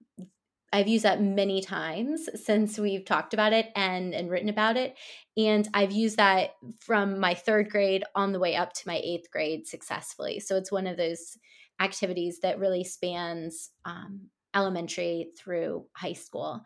I've 0.75 0.89
used 0.89 1.05
that 1.05 1.21
many 1.21 1.61
times 1.61 2.27
since 2.35 2.77
we've 2.77 3.05
talked 3.05 3.33
about 3.33 3.53
it 3.53 3.67
and 3.77 4.13
and 4.13 4.29
written 4.29 4.49
about 4.49 4.75
it 4.75 4.97
and 5.37 5.67
I've 5.73 5.93
used 5.93 6.17
that 6.17 6.51
from 6.81 7.17
my 7.17 7.33
3rd 7.33 7.69
grade 7.69 8.03
on 8.13 8.33
the 8.33 8.39
way 8.39 8.57
up 8.57 8.73
to 8.73 8.87
my 8.87 8.95
8th 8.95 9.29
grade 9.31 9.67
successfully. 9.67 10.41
So 10.41 10.57
it's 10.57 10.73
one 10.73 10.85
of 10.85 10.97
those 10.97 11.37
activities 11.79 12.39
that 12.41 12.59
really 12.59 12.83
spans 12.83 13.71
um, 13.85 14.27
elementary 14.53 15.31
through 15.37 15.85
high 15.93 16.13
school 16.13 16.61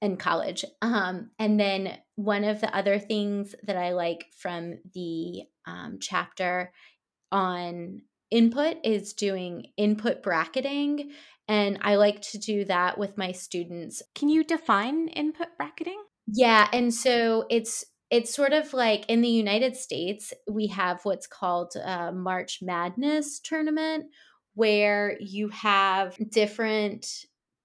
and 0.00 0.18
college. 0.18 0.64
Um, 0.80 1.30
and 1.38 1.58
then 1.58 1.98
one 2.16 2.42
of 2.42 2.60
the 2.60 2.74
other 2.76 2.98
things 2.98 3.54
that 3.64 3.76
I 3.76 3.92
like 3.92 4.26
from 4.36 4.78
the 4.92 5.42
um, 5.66 5.98
chapter 6.00 6.72
on 7.30 8.02
input 8.32 8.78
is 8.82 9.12
doing 9.12 9.66
input 9.76 10.22
bracketing 10.22 11.12
and 11.52 11.78
I 11.82 11.96
like 11.96 12.22
to 12.22 12.38
do 12.38 12.64
that 12.64 12.96
with 12.96 13.18
my 13.18 13.32
students. 13.32 14.02
Can 14.14 14.30
you 14.30 14.42
define 14.42 15.08
input 15.08 15.48
bracketing? 15.58 16.02
Yeah, 16.26 16.66
and 16.72 16.94
so 16.94 17.44
it's 17.50 17.84
it's 18.10 18.34
sort 18.34 18.54
of 18.54 18.72
like 18.72 19.04
in 19.08 19.20
the 19.20 19.28
United 19.28 19.76
States, 19.76 20.32
we 20.50 20.68
have 20.68 21.00
what's 21.02 21.26
called 21.26 21.74
a 21.76 22.10
March 22.10 22.60
Madness 22.62 23.38
tournament 23.40 24.06
where 24.54 25.18
you 25.20 25.48
have 25.48 26.16
different 26.30 27.06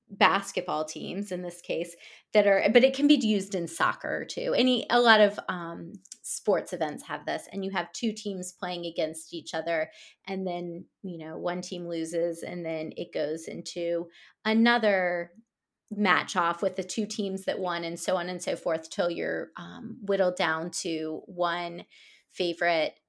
basketball 0.09 0.85
teams 0.85 1.31
in 1.31 1.41
this 1.41 1.61
case 1.61 1.95
that 2.33 2.47
are 2.47 2.63
but 2.71 2.83
it 2.83 2.95
can 2.95 3.07
be 3.07 3.15
used 3.15 3.55
in 3.55 3.67
soccer 3.67 4.25
too. 4.25 4.53
Any 4.55 4.85
a 4.89 4.99
lot 4.99 5.19
of 5.19 5.39
um, 5.49 5.93
sports 6.21 6.73
events 6.73 7.03
have 7.03 7.25
this 7.25 7.47
and 7.51 7.63
you 7.63 7.71
have 7.71 7.91
two 7.93 8.13
teams 8.13 8.53
playing 8.53 8.85
against 8.85 9.33
each 9.33 9.53
other 9.53 9.89
and 10.27 10.47
then 10.47 10.85
you 11.03 11.17
know 11.17 11.37
one 11.37 11.61
team 11.61 11.87
loses 11.87 12.43
and 12.43 12.65
then 12.65 12.91
it 12.95 13.13
goes 13.13 13.47
into 13.47 14.07
another 14.45 15.31
match 15.89 16.35
off 16.35 16.61
with 16.61 16.75
the 16.75 16.83
two 16.83 17.05
teams 17.05 17.45
that 17.45 17.59
won 17.59 17.83
and 17.83 17.99
so 17.99 18.17
on 18.17 18.29
and 18.29 18.41
so 18.41 18.55
forth 18.55 18.89
till 18.89 19.09
you're 19.09 19.49
um, 19.57 19.97
whittled 20.01 20.35
down 20.35 20.69
to 20.69 21.21
one 21.25 21.83
favorite 22.31 22.99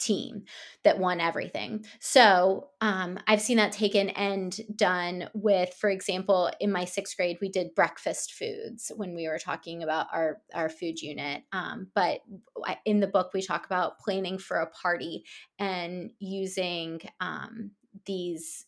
team 0.00 0.44
that 0.82 0.98
won 0.98 1.20
everything. 1.20 1.84
So 2.00 2.70
um, 2.80 3.18
I've 3.26 3.40
seen 3.40 3.58
that 3.58 3.72
taken 3.72 4.08
and 4.10 4.58
done 4.74 5.28
with, 5.34 5.74
for 5.74 5.90
example, 5.90 6.50
in 6.58 6.72
my 6.72 6.84
sixth 6.84 7.16
grade, 7.16 7.38
we 7.40 7.48
did 7.48 7.74
breakfast 7.74 8.32
foods 8.32 8.90
when 8.96 9.14
we 9.14 9.28
were 9.28 9.38
talking 9.38 9.82
about 9.82 10.06
our 10.12 10.40
our 10.54 10.68
food 10.68 11.00
unit. 11.00 11.42
Um, 11.52 11.88
but 11.94 12.20
in 12.84 13.00
the 13.00 13.06
book, 13.06 13.30
we 13.34 13.42
talk 13.42 13.66
about 13.66 13.98
planning 13.98 14.38
for 14.38 14.58
a 14.58 14.70
party 14.70 15.24
and 15.58 16.10
using 16.18 17.00
um, 17.20 17.72
these 18.06 18.66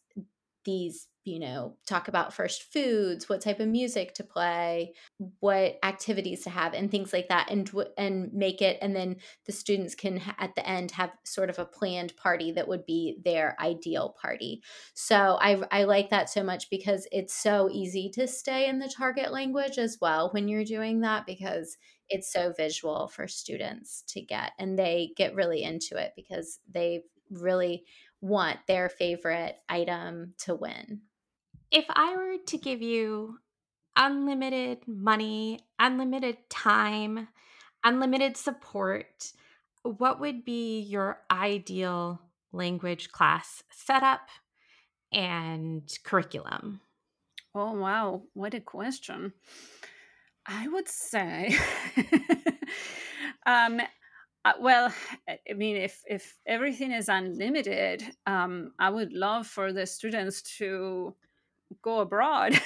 these 0.65 1.09
you 1.25 1.39
know 1.39 1.77
talk 1.87 2.09
about 2.09 2.35
first 2.35 2.65
foods 2.73 3.29
what 3.29 3.41
type 3.41 3.61
of 3.61 3.69
music 3.69 4.13
to 4.15 4.25
play 4.25 4.93
what 5.39 5.79
activities 5.85 6.43
to 6.43 6.51
have 6.51 6.75
and 6.75 6.91
things 6.91 7.13
like 7.13 7.29
that 7.29 7.49
and 7.51 7.71
and 7.97 8.33
make 8.33 8.61
it 8.61 8.77
and 8.83 8.95
then 8.97 9.17
the 9.47 9.53
students 9.53 9.95
can 9.95 10.21
at 10.39 10.55
the 10.57 10.69
end 10.69 10.91
have 10.91 11.13
sort 11.25 11.49
of 11.49 11.59
a 11.59 11.65
planned 11.65 12.17
party 12.17 12.51
that 12.53 12.67
would 12.67 12.85
be 12.87 13.19
their 13.25 13.57
ideal 13.61 14.17
party. 14.21 14.63
So 14.95 15.39
i 15.41 15.63
i 15.71 15.85
like 15.85 16.11
that 16.11 16.29
so 16.29 16.43
much 16.43 16.69
because 16.71 17.07
it's 17.13 17.35
so 17.35 17.69
easy 17.71 18.11
to 18.15 18.27
stay 18.27 18.69
in 18.69 18.79
the 18.79 18.93
target 18.95 19.33
language 19.33 19.79
as 19.79 19.99
well 20.01 20.31
when 20.33 20.49
you're 20.49 20.65
doing 20.65 21.01
that 21.01 21.27
because 21.27 21.77
it's 22.09 22.33
so 22.33 22.53
visual 22.57 23.09
for 23.09 23.29
students 23.29 24.03
to 24.09 24.21
get 24.21 24.53
and 24.59 24.79
they 24.79 25.13
get 25.17 25.35
really 25.35 25.63
into 25.63 25.97
it 25.97 26.13
because 26.17 26.59
they 26.71 27.03
really 27.31 27.85
want 28.23 28.59
their 28.67 28.89
favorite 28.89 29.57
item 29.69 30.33
to 30.39 30.55
win 30.55 31.03
if 31.73 31.87
I 31.89 32.15
were 32.15 32.37
to 32.47 32.59
give 32.59 32.83
you 32.83 33.39
unlimited 33.97 34.87
money, 34.87 35.61
unlimited 35.79 36.37
time, 36.51 37.29
unlimited 37.83 38.37
support, 38.37 39.33
what 39.83 40.21
would 40.21 40.45
be 40.45 40.81
your 40.81 41.23
ideal 41.31 42.21
language 42.53 43.11
class 43.11 43.65
setup 43.71 44.29
and 45.13 45.91
curriculum? 46.05 46.81
Oh, 47.55 47.73
wow. 47.73 48.23
What 48.35 48.55
a 48.55 48.61
question. 48.61 49.33
I 50.47 50.69
would 50.69 50.89
say, 50.89 51.57
um, 53.47 53.81
uh, 54.45 54.53
well, 54.61 54.93
I 55.29 55.55
mean, 55.55 55.77
if 55.77 56.03
if 56.07 56.39
everything 56.47 56.93
is 56.93 57.09
unlimited, 57.09 58.05
um, 58.27 58.73
I 58.79 58.91
would 58.91 59.13
love 59.13 59.47
for 59.47 59.73
the 59.73 59.87
students 59.87 60.43
to 60.59 61.15
go 61.83 62.01
abroad. 62.01 62.55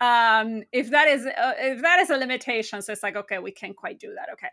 um, 0.00 0.62
if 0.72 0.90
that 0.90 1.08
is 1.08 1.26
uh, 1.26 1.54
if 1.58 1.82
that 1.82 1.98
is 2.00 2.10
a 2.10 2.16
limitation, 2.16 2.82
so 2.82 2.92
it's 2.92 3.02
like 3.02 3.16
okay, 3.16 3.38
we 3.38 3.50
can't 3.50 3.76
quite 3.76 3.98
do 3.98 4.14
that. 4.14 4.28
Okay, 4.32 4.48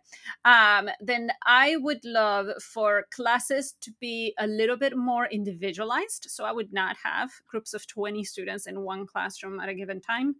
um, 0.45 0.89
then 1.01 1.31
I 1.45 1.75
would 1.77 2.03
love 2.03 2.47
for 2.61 3.05
classes 3.13 3.75
to 3.81 3.91
be 3.99 4.33
a 4.39 4.47
little 4.47 4.77
bit 4.77 4.97
more 4.97 5.27
individualized. 5.27 6.27
So 6.29 6.45
I 6.45 6.51
would 6.51 6.73
not 6.73 6.97
have 7.03 7.29
groups 7.47 7.73
of 7.73 7.85
twenty 7.87 8.23
students 8.23 8.65
in 8.65 8.81
one 8.81 9.05
classroom 9.05 9.59
at 9.59 9.69
a 9.69 9.75
given 9.75 10.01
time. 10.01 10.35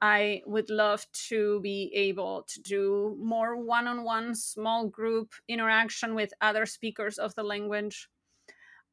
I 0.00 0.42
would 0.46 0.70
love 0.70 1.06
to 1.28 1.60
be 1.60 1.90
able 1.94 2.44
to 2.48 2.60
do 2.60 3.16
more 3.20 3.56
one 3.56 3.86
on 3.86 4.04
one 4.04 4.34
small 4.34 4.88
group 4.88 5.32
interaction 5.48 6.14
with 6.14 6.32
other 6.40 6.66
speakers 6.66 7.18
of 7.18 7.34
the 7.34 7.42
language. 7.42 8.08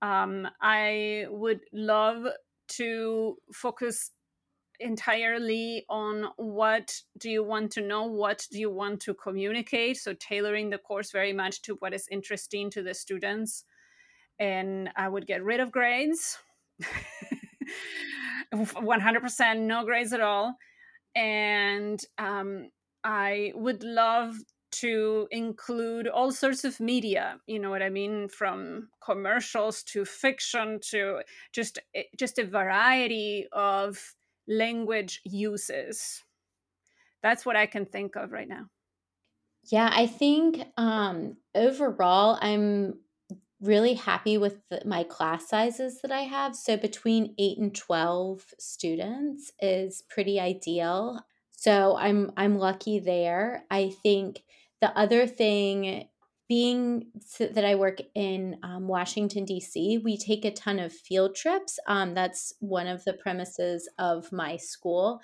Um, 0.01 0.47
I 0.61 1.25
would 1.29 1.61
love 1.73 2.27
to 2.69 3.37
focus 3.53 4.11
entirely 4.79 5.85
on 5.89 6.27
what 6.37 6.95
do 7.17 7.29
you 7.29 7.43
want 7.43 7.71
to 7.71 7.81
know 7.81 8.05
what 8.05 8.47
do 8.51 8.59
you 8.59 8.71
want 8.71 8.99
to 8.99 9.13
communicate 9.13 9.95
so 9.95 10.15
tailoring 10.19 10.71
the 10.71 10.77
course 10.79 11.11
very 11.11 11.33
much 11.33 11.61
to 11.61 11.75
what 11.75 11.93
is 11.93 12.07
interesting 12.09 12.71
to 12.71 12.81
the 12.81 12.93
students. 12.93 13.63
And 14.39 14.89
i 14.95 15.07
would 15.07 15.27
get 15.27 15.43
rid 15.43 15.59
of 15.59 15.71
grades. 15.71 16.37
100% 18.53 19.59
no 19.59 19.85
grades 19.85 20.13
at 20.13 20.19
all 20.19 20.57
and 21.15 22.03
um, 22.17 22.69
i 23.03 23.51
would 23.55 23.83
love 23.83 24.35
to 24.71 25.27
include 25.31 26.07
all 26.07 26.31
sorts 26.31 26.63
of 26.63 26.79
media 26.79 27.37
you 27.45 27.59
know 27.59 27.69
what 27.69 27.81
i 27.83 27.89
mean? 27.89 28.29
From 28.29 28.87
commercials 29.03 29.83
to 29.83 30.05
fiction 30.05 30.79
to 30.91 31.21
just 31.51 31.79
eh, 31.93 32.03
just 32.17 32.39
a 32.39 32.45
variety 32.45 33.47
of 33.51 34.15
language 34.47 35.21
uses. 35.25 36.23
That's 37.21 37.45
what 37.45 37.55
i 37.55 37.65
can 37.65 37.85
think 37.85 38.15
of 38.15 38.31
right 38.31 38.47
now. 38.47 38.67
Yeah 39.65 39.89
i 39.91 40.07
think 40.07 40.63
um 40.77 41.37
overall 41.53 42.37
i'm 42.41 42.95
really 43.61 43.93
happy 43.93 44.37
with 44.37 44.57
the, 44.69 44.81
my 44.85 45.03
class 45.03 45.47
sizes 45.47 46.01
that 46.01 46.11
i 46.11 46.21
have 46.21 46.55
so 46.55 46.75
between 46.77 47.35
8 47.37 47.57
and 47.59 47.75
12 47.75 48.45
students 48.59 49.51
is 49.61 50.03
pretty 50.09 50.39
ideal 50.39 51.23
so 51.51 51.97
i'm 51.97 52.31
i'm 52.37 52.57
lucky 52.57 52.99
there 52.99 53.63
i 53.69 53.91
think 54.03 54.43
the 54.81 54.97
other 54.97 55.27
thing 55.27 56.07
being 56.51 57.05
that 57.39 57.63
I 57.63 57.75
work 57.75 57.99
in 58.13 58.57
um, 58.61 58.89
Washington, 58.89 59.45
D.C., 59.45 59.99
we 59.99 60.17
take 60.17 60.43
a 60.43 60.51
ton 60.51 60.79
of 60.79 60.91
field 60.91 61.33
trips. 61.33 61.79
Um, 61.87 62.13
that's 62.13 62.53
one 62.59 62.87
of 62.87 63.05
the 63.05 63.13
premises 63.13 63.87
of 63.97 64.29
my 64.33 64.57
school. 64.57 65.21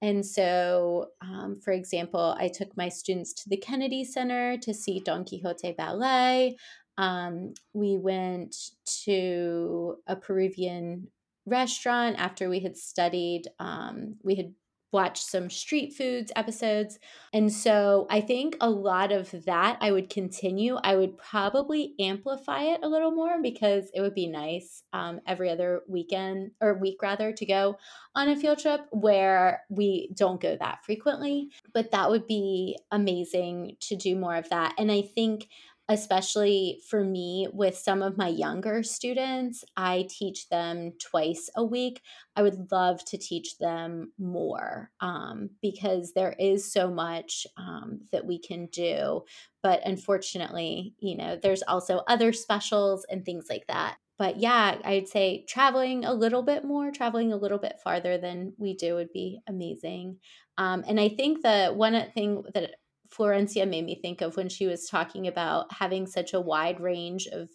And 0.00 0.24
so, 0.24 1.08
um, 1.20 1.60
for 1.62 1.72
example, 1.72 2.34
I 2.38 2.48
took 2.48 2.74
my 2.78 2.88
students 2.88 3.34
to 3.34 3.50
the 3.50 3.58
Kennedy 3.58 4.04
Center 4.04 4.56
to 4.56 4.72
see 4.72 5.00
Don 5.00 5.26
Quixote 5.26 5.72
Ballet. 5.72 6.56
Um, 6.98 7.54
we 7.72 7.96
went 7.96 8.56
to 9.04 9.96
a 10.06 10.16
Peruvian 10.16 11.08
restaurant 11.46 12.16
after 12.18 12.48
we 12.48 12.60
had 12.60 12.76
studied, 12.76 13.48
um, 13.58 14.16
we 14.22 14.34
had 14.34 14.54
watched 14.92 15.24
some 15.24 15.48
street 15.48 15.94
foods 15.94 16.32
episodes. 16.34 16.98
And 17.32 17.52
so 17.52 18.06
I 18.10 18.20
think 18.20 18.56
a 18.60 18.68
lot 18.68 19.12
of 19.12 19.30
that 19.44 19.78
I 19.80 19.92
would 19.92 20.10
continue. 20.10 20.76
I 20.82 20.96
would 20.96 21.16
probably 21.16 21.94
amplify 22.00 22.62
it 22.62 22.80
a 22.82 22.88
little 22.88 23.12
more 23.12 23.40
because 23.40 23.90
it 23.94 24.00
would 24.00 24.14
be 24.14 24.26
nice 24.26 24.82
um, 24.92 25.20
every 25.26 25.48
other 25.48 25.82
weekend 25.88 26.52
or 26.60 26.74
week 26.74 27.02
rather 27.02 27.32
to 27.32 27.46
go 27.46 27.76
on 28.14 28.28
a 28.28 28.36
field 28.36 28.58
trip 28.58 28.86
where 28.90 29.62
we 29.68 30.10
don't 30.14 30.40
go 30.40 30.56
that 30.56 30.84
frequently. 30.84 31.50
But 31.72 31.92
that 31.92 32.10
would 32.10 32.26
be 32.26 32.76
amazing 32.90 33.76
to 33.80 33.96
do 33.96 34.16
more 34.16 34.34
of 34.34 34.48
that. 34.50 34.74
And 34.76 34.90
I 34.90 35.02
think 35.02 35.48
especially 35.90 36.80
for 36.88 37.02
me 37.04 37.48
with 37.52 37.76
some 37.76 38.00
of 38.00 38.16
my 38.16 38.28
younger 38.28 38.80
students, 38.84 39.64
I 39.76 40.06
teach 40.08 40.48
them 40.48 40.92
twice 41.00 41.50
a 41.56 41.64
week. 41.64 42.00
I 42.36 42.42
would 42.42 42.70
love 42.70 43.04
to 43.06 43.18
teach 43.18 43.58
them 43.58 44.12
more 44.16 44.92
um, 45.00 45.50
because 45.60 46.12
there 46.12 46.36
is 46.38 46.72
so 46.72 46.88
much 46.88 47.44
um, 47.56 48.02
that 48.12 48.24
we 48.24 48.38
can 48.38 48.66
do. 48.66 49.24
But 49.64 49.84
unfortunately, 49.84 50.94
you 51.00 51.16
know, 51.16 51.36
there's 51.36 51.64
also 51.64 52.04
other 52.06 52.32
specials 52.32 53.04
and 53.10 53.24
things 53.24 53.46
like 53.50 53.66
that. 53.66 53.96
But 54.16 54.38
yeah, 54.38 54.76
I'd 54.84 55.08
say 55.08 55.44
traveling 55.48 56.04
a 56.04 56.14
little 56.14 56.42
bit 56.42 56.62
more, 56.62 56.92
traveling 56.92 57.32
a 57.32 57.36
little 57.36 57.58
bit 57.58 57.80
farther 57.82 58.16
than 58.16 58.52
we 58.58 58.74
do 58.74 58.94
would 58.94 59.12
be 59.12 59.40
amazing. 59.48 60.18
Um, 60.56 60.84
and 60.86 61.00
I 61.00 61.08
think 61.08 61.42
the 61.42 61.72
one 61.74 62.00
thing 62.12 62.44
that 62.52 62.74
Florencia 63.16 63.68
made 63.68 63.84
me 63.84 63.98
think 64.00 64.20
of 64.20 64.36
when 64.36 64.48
she 64.48 64.66
was 64.66 64.88
talking 64.88 65.26
about 65.26 65.72
having 65.72 66.06
such 66.06 66.32
a 66.32 66.40
wide 66.40 66.80
range 66.80 67.26
of 67.26 67.48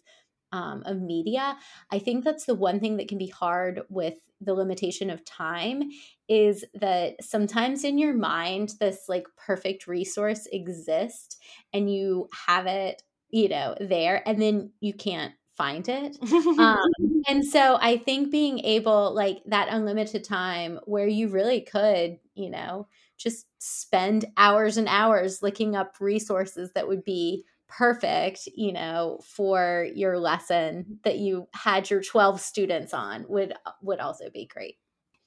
um, 0.52 0.82
of 0.86 1.00
media. 1.00 1.56
I 1.90 1.98
think 1.98 2.24
that's 2.24 2.44
the 2.44 2.54
one 2.54 2.80
thing 2.80 2.96
that 2.98 3.08
can 3.08 3.18
be 3.18 3.26
hard 3.26 3.82
with 3.88 4.14
the 4.40 4.54
limitation 4.54 5.10
of 5.10 5.24
time 5.24 5.82
is 6.28 6.64
that 6.74 7.14
sometimes 7.22 7.84
in 7.84 7.98
your 7.98 8.14
mind 8.14 8.74
this 8.80 9.04
like 9.08 9.26
perfect 9.36 9.86
resource 9.86 10.46
exists 10.52 11.38
and 11.72 11.92
you 11.92 12.28
have 12.46 12.66
it 12.66 13.02
you 13.30 13.48
know 13.48 13.74
there 13.80 14.22
and 14.28 14.40
then 14.40 14.70
you 14.80 14.92
can't 14.92 15.32
find 15.56 15.88
it 15.88 16.18
um, 16.58 16.76
and 17.28 17.46
so 17.46 17.78
i 17.80 17.96
think 17.96 18.30
being 18.30 18.58
able 18.58 19.14
like 19.14 19.38
that 19.46 19.68
unlimited 19.70 20.22
time 20.22 20.78
where 20.84 21.08
you 21.08 21.28
really 21.28 21.62
could 21.62 22.18
you 22.34 22.50
know 22.50 22.86
just 23.16 23.46
spend 23.58 24.26
hours 24.36 24.76
and 24.76 24.88
hours 24.88 25.42
looking 25.42 25.74
up 25.74 25.96
resources 26.00 26.72
that 26.74 26.88
would 26.88 27.04
be 27.04 27.44
perfect, 27.68 28.48
you 28.54 28.72
know, 28.72 29.20
for 29.24 29.88
your 29.94 30.18
lesson 30.18 31.00
that 31.04 31.18
you 31.18 31.48
had 31.52 31.90
your 31.90 32.02
12 32.02 32.40
students 32.40 32.94
on 32.94 33.24
would 33.28 33.54
would 33.82 34.00
also 34.00 34.30
be 34.30 34.46
great. 34.46 34.76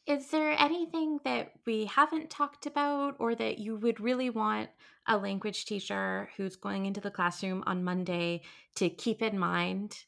Is 0.08 0.32
there 0.32 0.60
anything 0.60 1.20
that 1.24 1.52
we 1.68 1.86
haven't 1.86 2.32
talked 2.32 2.66
about 2.66 3.16
or 3.20 3.36
that 3.36 3.60
you 3.60 3.76
would 3.76 4.00
really 4.00 4.30
want 4.30 4.70
a 5.08 5.18
language 5.18 5.66
teacher 5.66 6.30
who's 6.36 6.56
going 6.56 6.86
into 6.86 7.02
the 7.02 7.12
classroom 7.12 7.64
on 7.68 7.84
Monday 7.84 8.42
to 8.76 8.90
keep 8.90 9.22
in 9.22 9.38
mind 9.38 10.06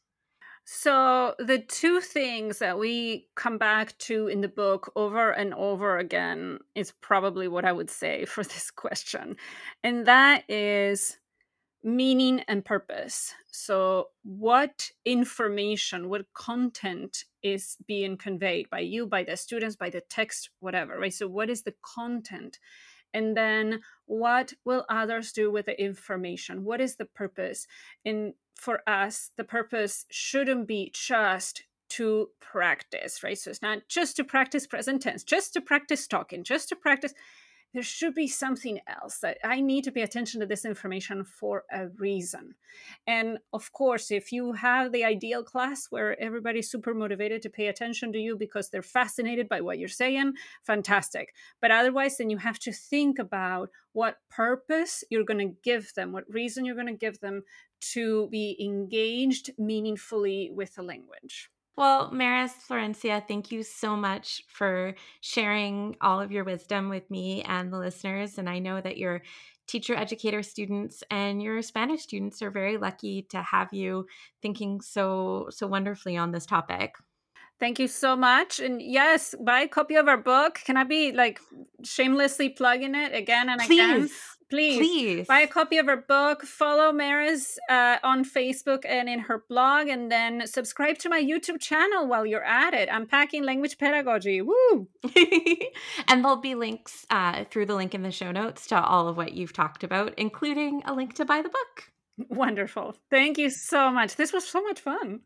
so, 0.64 1.34
the 1.40 1.60
two 1.60 2.02
things 2.02 2.60
that 2.60 2.78
we 2.78 3.28
come 3.36 3.58
back 3.58 3.98
to 4.00 4.28
in 4.28 4.42
the 4.42 4.48
book 4.48 4.92
over 4.96 5.32
and 5.32 5.54
over 5.56 5.98
again 5.98 6.60
is 6.76 6.94
probably 7.02 7.48
what 7.48 7.66
I 7.66 7.72
would 7.72 7.90
say 7.90 8.26
for 8.26 8.44
this 8.44 8.72
question. 8.72 9.36
And 9.84 10.06
that 10.06 10.50
is 10.50 11.18
meaning 11.84 12.42
and 12.42 12.64
purpose. 12.64 13.34
So, 13.52 14.10
what 14.24 14.92
information, 15.04 16.10
what 16.10 16.32
content 16.34 17.26
is 17.42 17.78
being 17.88 18.16
conveyed 18.16 18.70
by 18.70 18.80
you, 18.80 19.08
by 19.08 19.24
the 19.24 19.38
students, 19.38 19.76
by 19.76 19.90
the 19.90 20.02
text, 20.10 20.52
whatever, 20.60 21.00
right? 21.00 21.14
So, 21.14 21.28
what 21.28 21.50
is 21.50 21.64
the 21.64 21.74
content? 21.82 22.60
And 23.14 23.36
then, 23.36 23.82
what 24.06 24.54
will 24.66 24.86
others 24.90 25.32
do 25.32 25.52
with 25.52 25.66
the 25.66 25.82
information? 25.82 26.64
What 26.64 26.82
is 26.82 26.96
the 26.96 27.06
purpose? 27.06 27.68
And 28.06 28.34
for 28.56 28.82
us, 28.88 29.32
the 29.38 29.44
purpose 29.44 30.06
shouldn't 30.10 30.68
be 30.68 30.92
just 30.94 31.64
to 31.90 32.30
practice, 32.40 33.24
right? 33.24 33.38
So, 33.38 33.50
it's 33.52 33.62
not 33.62 33.80
just 33.90 34.16
to 34.18 34.24
practice 34.24 34.68
present 34.68 35.02
tense, 35.02 35.24
just 35.24 35.54
to 35.54 35.62
practice 35.62 36.08
talking, 36.08 36.44
just 36.44 36.70
to 36.70 36.76
practice 36.76 37.14
there 37.74 37.84
should 37.84 38.14
be 38.14 38.28
something 38.28 38.80
else 38.88 39.20
that 39.20 39.38
I 39.44 39.62
need 39.62 39.84
to 39.86 39.92
pay 39.92 40.02
attention 40.02 40.40
to 40.42 40.46
this 40.46 40.66
information 40.66 41.24
for 41.24 41.64
a 41.72 41.88
reason. 41.88 42.56
And 43.08 43.38
of 43.54 43.72
course, 43.72 44.12
if 44.12 44.32
you 44.32 44.54
have 44.54 44.92
the 44.92 45.06
ideal 45.06 45.44
class 45.44 45.88
where 45.90 46.20
everybody's 46.22 46.70
super 46.70 46.94
motivated 46.94 47.42
to 47.44 47.50
pay 47.50 47.68
attention 47.68 48.12
to 48.14 48.20
you 48.20 48.36
because 48.36 48.70
they're 48.70 48.82
fascinated 48.82 49.48
by 49.48 49.62
what 49.62 49.80
you're 49.80 49.88
saying, 49.88 50.34
fantastic. 50.64 51.34
But 51.62 51.72
otherwise, 51.72 52.18
then 52.18 52.30
you 52.30 52.38
have 52.38 52.60
to 52.60 52.72
think 52.74 53.20
about 53.20 53.70
what 53.94 54.18
purpose 54.30 55.04
you're 55.10 55.24
going 55.24 55.48
to 55.48 55.56
give 55.64 55.94
them, 55.94 56.12
what 56.12 56.26
reason 56.30 56.66
you're 56.66 56.76
going 56.76 56.88
to 56.88 56.94
give 56.94 57.20
them 57.20 57.44
to 57.94 58.28
be 58.30 58.58
engaged 58.60 59.52
meaningfully 59.58 60.52
with 60.54 60.76
the 60.76 60.84
language. 60.84 61.50
Well, 61.82 62.12
Maris 62.12 62.54
Florencia, 62.70 63.28
thank 63.28 63.52
you 63.52 63.64
so 63.64 63.96
much 63.96 64.44
for 64.48 64.94
sharing 65.20 65.98
all 66.00 66.22
of 66.22 66.32
your 66.32 66.44
wisdom 66.44 66.90
with 66.90 67.10
me 67.10 67.42
and 67.42 67.74
the 67.74 67.80
listeners. 67.80 68.38
And 68.38 68.48
I 68.48 68.60
know 68.60 68.80
that 68.80 68.98
your 68.98 69.24
teacher 69.66 69.96
educator 69.96 70.44
students 70.44 71.04
and 71.10 71.42
your 71.42 71.64
Spanish 71.64 72.04
students 72.04 72.44
are 72.44 72.52
very 72.52 72.78
lucky 72.78 73.24
to 73.32 73.42
have 73.42 73.74
you 73.74 74.06
thinking 74.44 74.80
so 74.80 75.48
so 75.50 75.66
wonderfully 75.66 76.18
on 76.18 76.32
this 76.32 76.46
topic. 76.46 76.94
Thank 77.60 77.80
you 77.80 77.88
so 77.88 78.16
much. 78.16 78.60
And 78.60 78.80
yes, 78.80 79.34
buy 79.44 79.62
a 79.62 79.68
copy 79.68 79.96
of 79.96 80.08
our 80.08 80.18
book. 80.18 80.60
Can 80.64 80.78
I 80.78 80.84
be 80.84 81.14
like 81.14 81.40
shamelessly 81.84 82.50
plugging 82.50 82.94
it 82.94 83.16
again 83.16 83.50
and 83.50 83.60
Please. 83.60 83.80
again? 83.80 84.10
Please, 84.52 84.78
please. 84.78 85.28
buy 85.28 85.40
a 85.40 85.48
copy 85.48 85.78
of 85.80 85.88
her 85.88 85.98
book 85.98 86.44
follow 86.44 86.92
maris 86.92 87.58
uh, 87.70 87.98
on 88.04 88.24
facebook 88.24 88.86
and 88.86 89.10
in 89.10 89.20
her 89.20 89.44
blog 89.50 89.88
and 89.88 90.12
then 90.12 90.46
subscribe 90.46 90.98
to 91.00 91.10
my 91.10 91.22
youtube 91.22 91.60
channel 91.60 92.08
while 92.08 92.26
you're 92.26 92.44
at 92.44 92.74
it. 92.74 92.90
Unpacking 92.92 93.44
language 93.44 93.78
pedagogy. 93.78 94.42
Woo! 94.42 94.88
And 96.08 96.24
there'll 96.24 96.38
be 96.38 96.56
links 96.56 97.06
uh, 97.10 97.46
through 97.46 97.66
the 97.68 97.76
link 97.76 97.96
in 97.96 98.04
the 98.04 98.12
show 98.12 98.32
notes 98.32 98.68
to 98.68 98.82
all 98.82 99.08
of 99.08 99.18
what 99.18 99.34
you've 99.34 99.54
talked 99.54 99.84
about 99.84 100.14
including 100.18 100.84
a 100.86 100.94
link 100.94 101.14
to 101.16 101.26
buy 101.26 101.42
the 101.42 101.50
book. 101.50 101.92
Wonderful. 102.30 102.96
Thank 103.10 103.38
you 103.38 103.50
so 103.50 103.92
much. 103.92 104.16
This 104.16 104.34
was 104.34 104.46
so 104.46 104.62
much 104.62 104.80
fun 104.80 105.22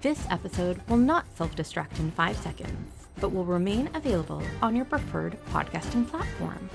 This 0.00 0.24
episode 0.30 0.80
will 0.88 0.96
not 0.96 1.26
self 1.36 1.56
destruct 1.56 1.98
in 1.98 2.12
five 2.12 2.36
seconds, 2.36 3.08
but 3.20 3.32
will 3.32 3.44
remain 3.44 3.90
available 3.94 4.42
on 4.62 4.76
your 4.76 4.84
preferred 4.84 5.36
podcasting 5.46 6.06
platform. 6.08 6.70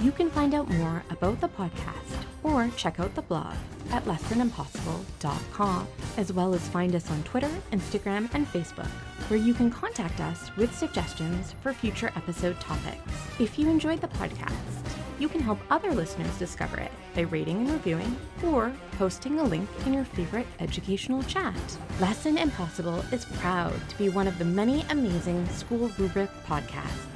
You 0.00 0.10
can 0.10 0.30
find 0.30 0.54
out 0.54 0.70
more 0.70 1.04
about 1.10 1.38
the 1.42 1.48
podcast 1.48 2.24
or 2.42 2.70
check 2.78 2.98
out 2.98 3.14
the 3.14 3.22
blog 3.22 3.54
at 3.90 4.04
lessonimpossible.com, 4.06 5.86
as 6.16 6.32
well 6.32 6.54
as 6.54 6.66
find 6.68 6.94
us 6.94 7.10
on 7.10 7.22
Twitter, 7.24 7.50
Instagram, 7.72 8.32
and 8.32 8.46
Facebook, 8.46 8.88
where 9.28 9.38
you 9.38 9.52
can 9.52 9.70
contact 9.70 10.20
us 10.20 10.50
with 10.56 10.74
suggestions 10.74 11.54
for 11.60 11.74
future 11.74 12.10
episode 12.16 12.58
topics. 12.58 13.12
If 13.38 13.58
you 13.58 13.68
enjoyed 13.68 14.00
the 14.00 14.08
podcast, 14.08 15.01
you 15.22 15.28
can 15.28 15.40
help 15.40 15.60
other 15.70 15.94
listeners 15.94 16.36
discover 16.36 16.80
it 16.80 16.90
by 17.14 17.20
rating 17.20 17.58
and 17.58 17.70
reviewing 17.70 18.16
or 18.44 18.72
posting 18.98 19.38
a 19.38 19.44
link 19.44 19.68
in 19.86 19.94
your 19.94 20.04
favorite 20.04 20.48
educational 20.58 21.22
chat. 21.22 21.54
Lesson 22.00 22.36
Impossible 22.36 23.04
is 23.12 23.24
proud 23.24 23.72
to 23.88 23.96
be 23.98 24.08
one 24.08 24.26
of 24.26 24.36
the 24.38 24.44
many 24.44 24.82
amazing 24.90 25.48
school 25.48 25.88
rubric 25.96 26.28
podcasts 26.44 27.06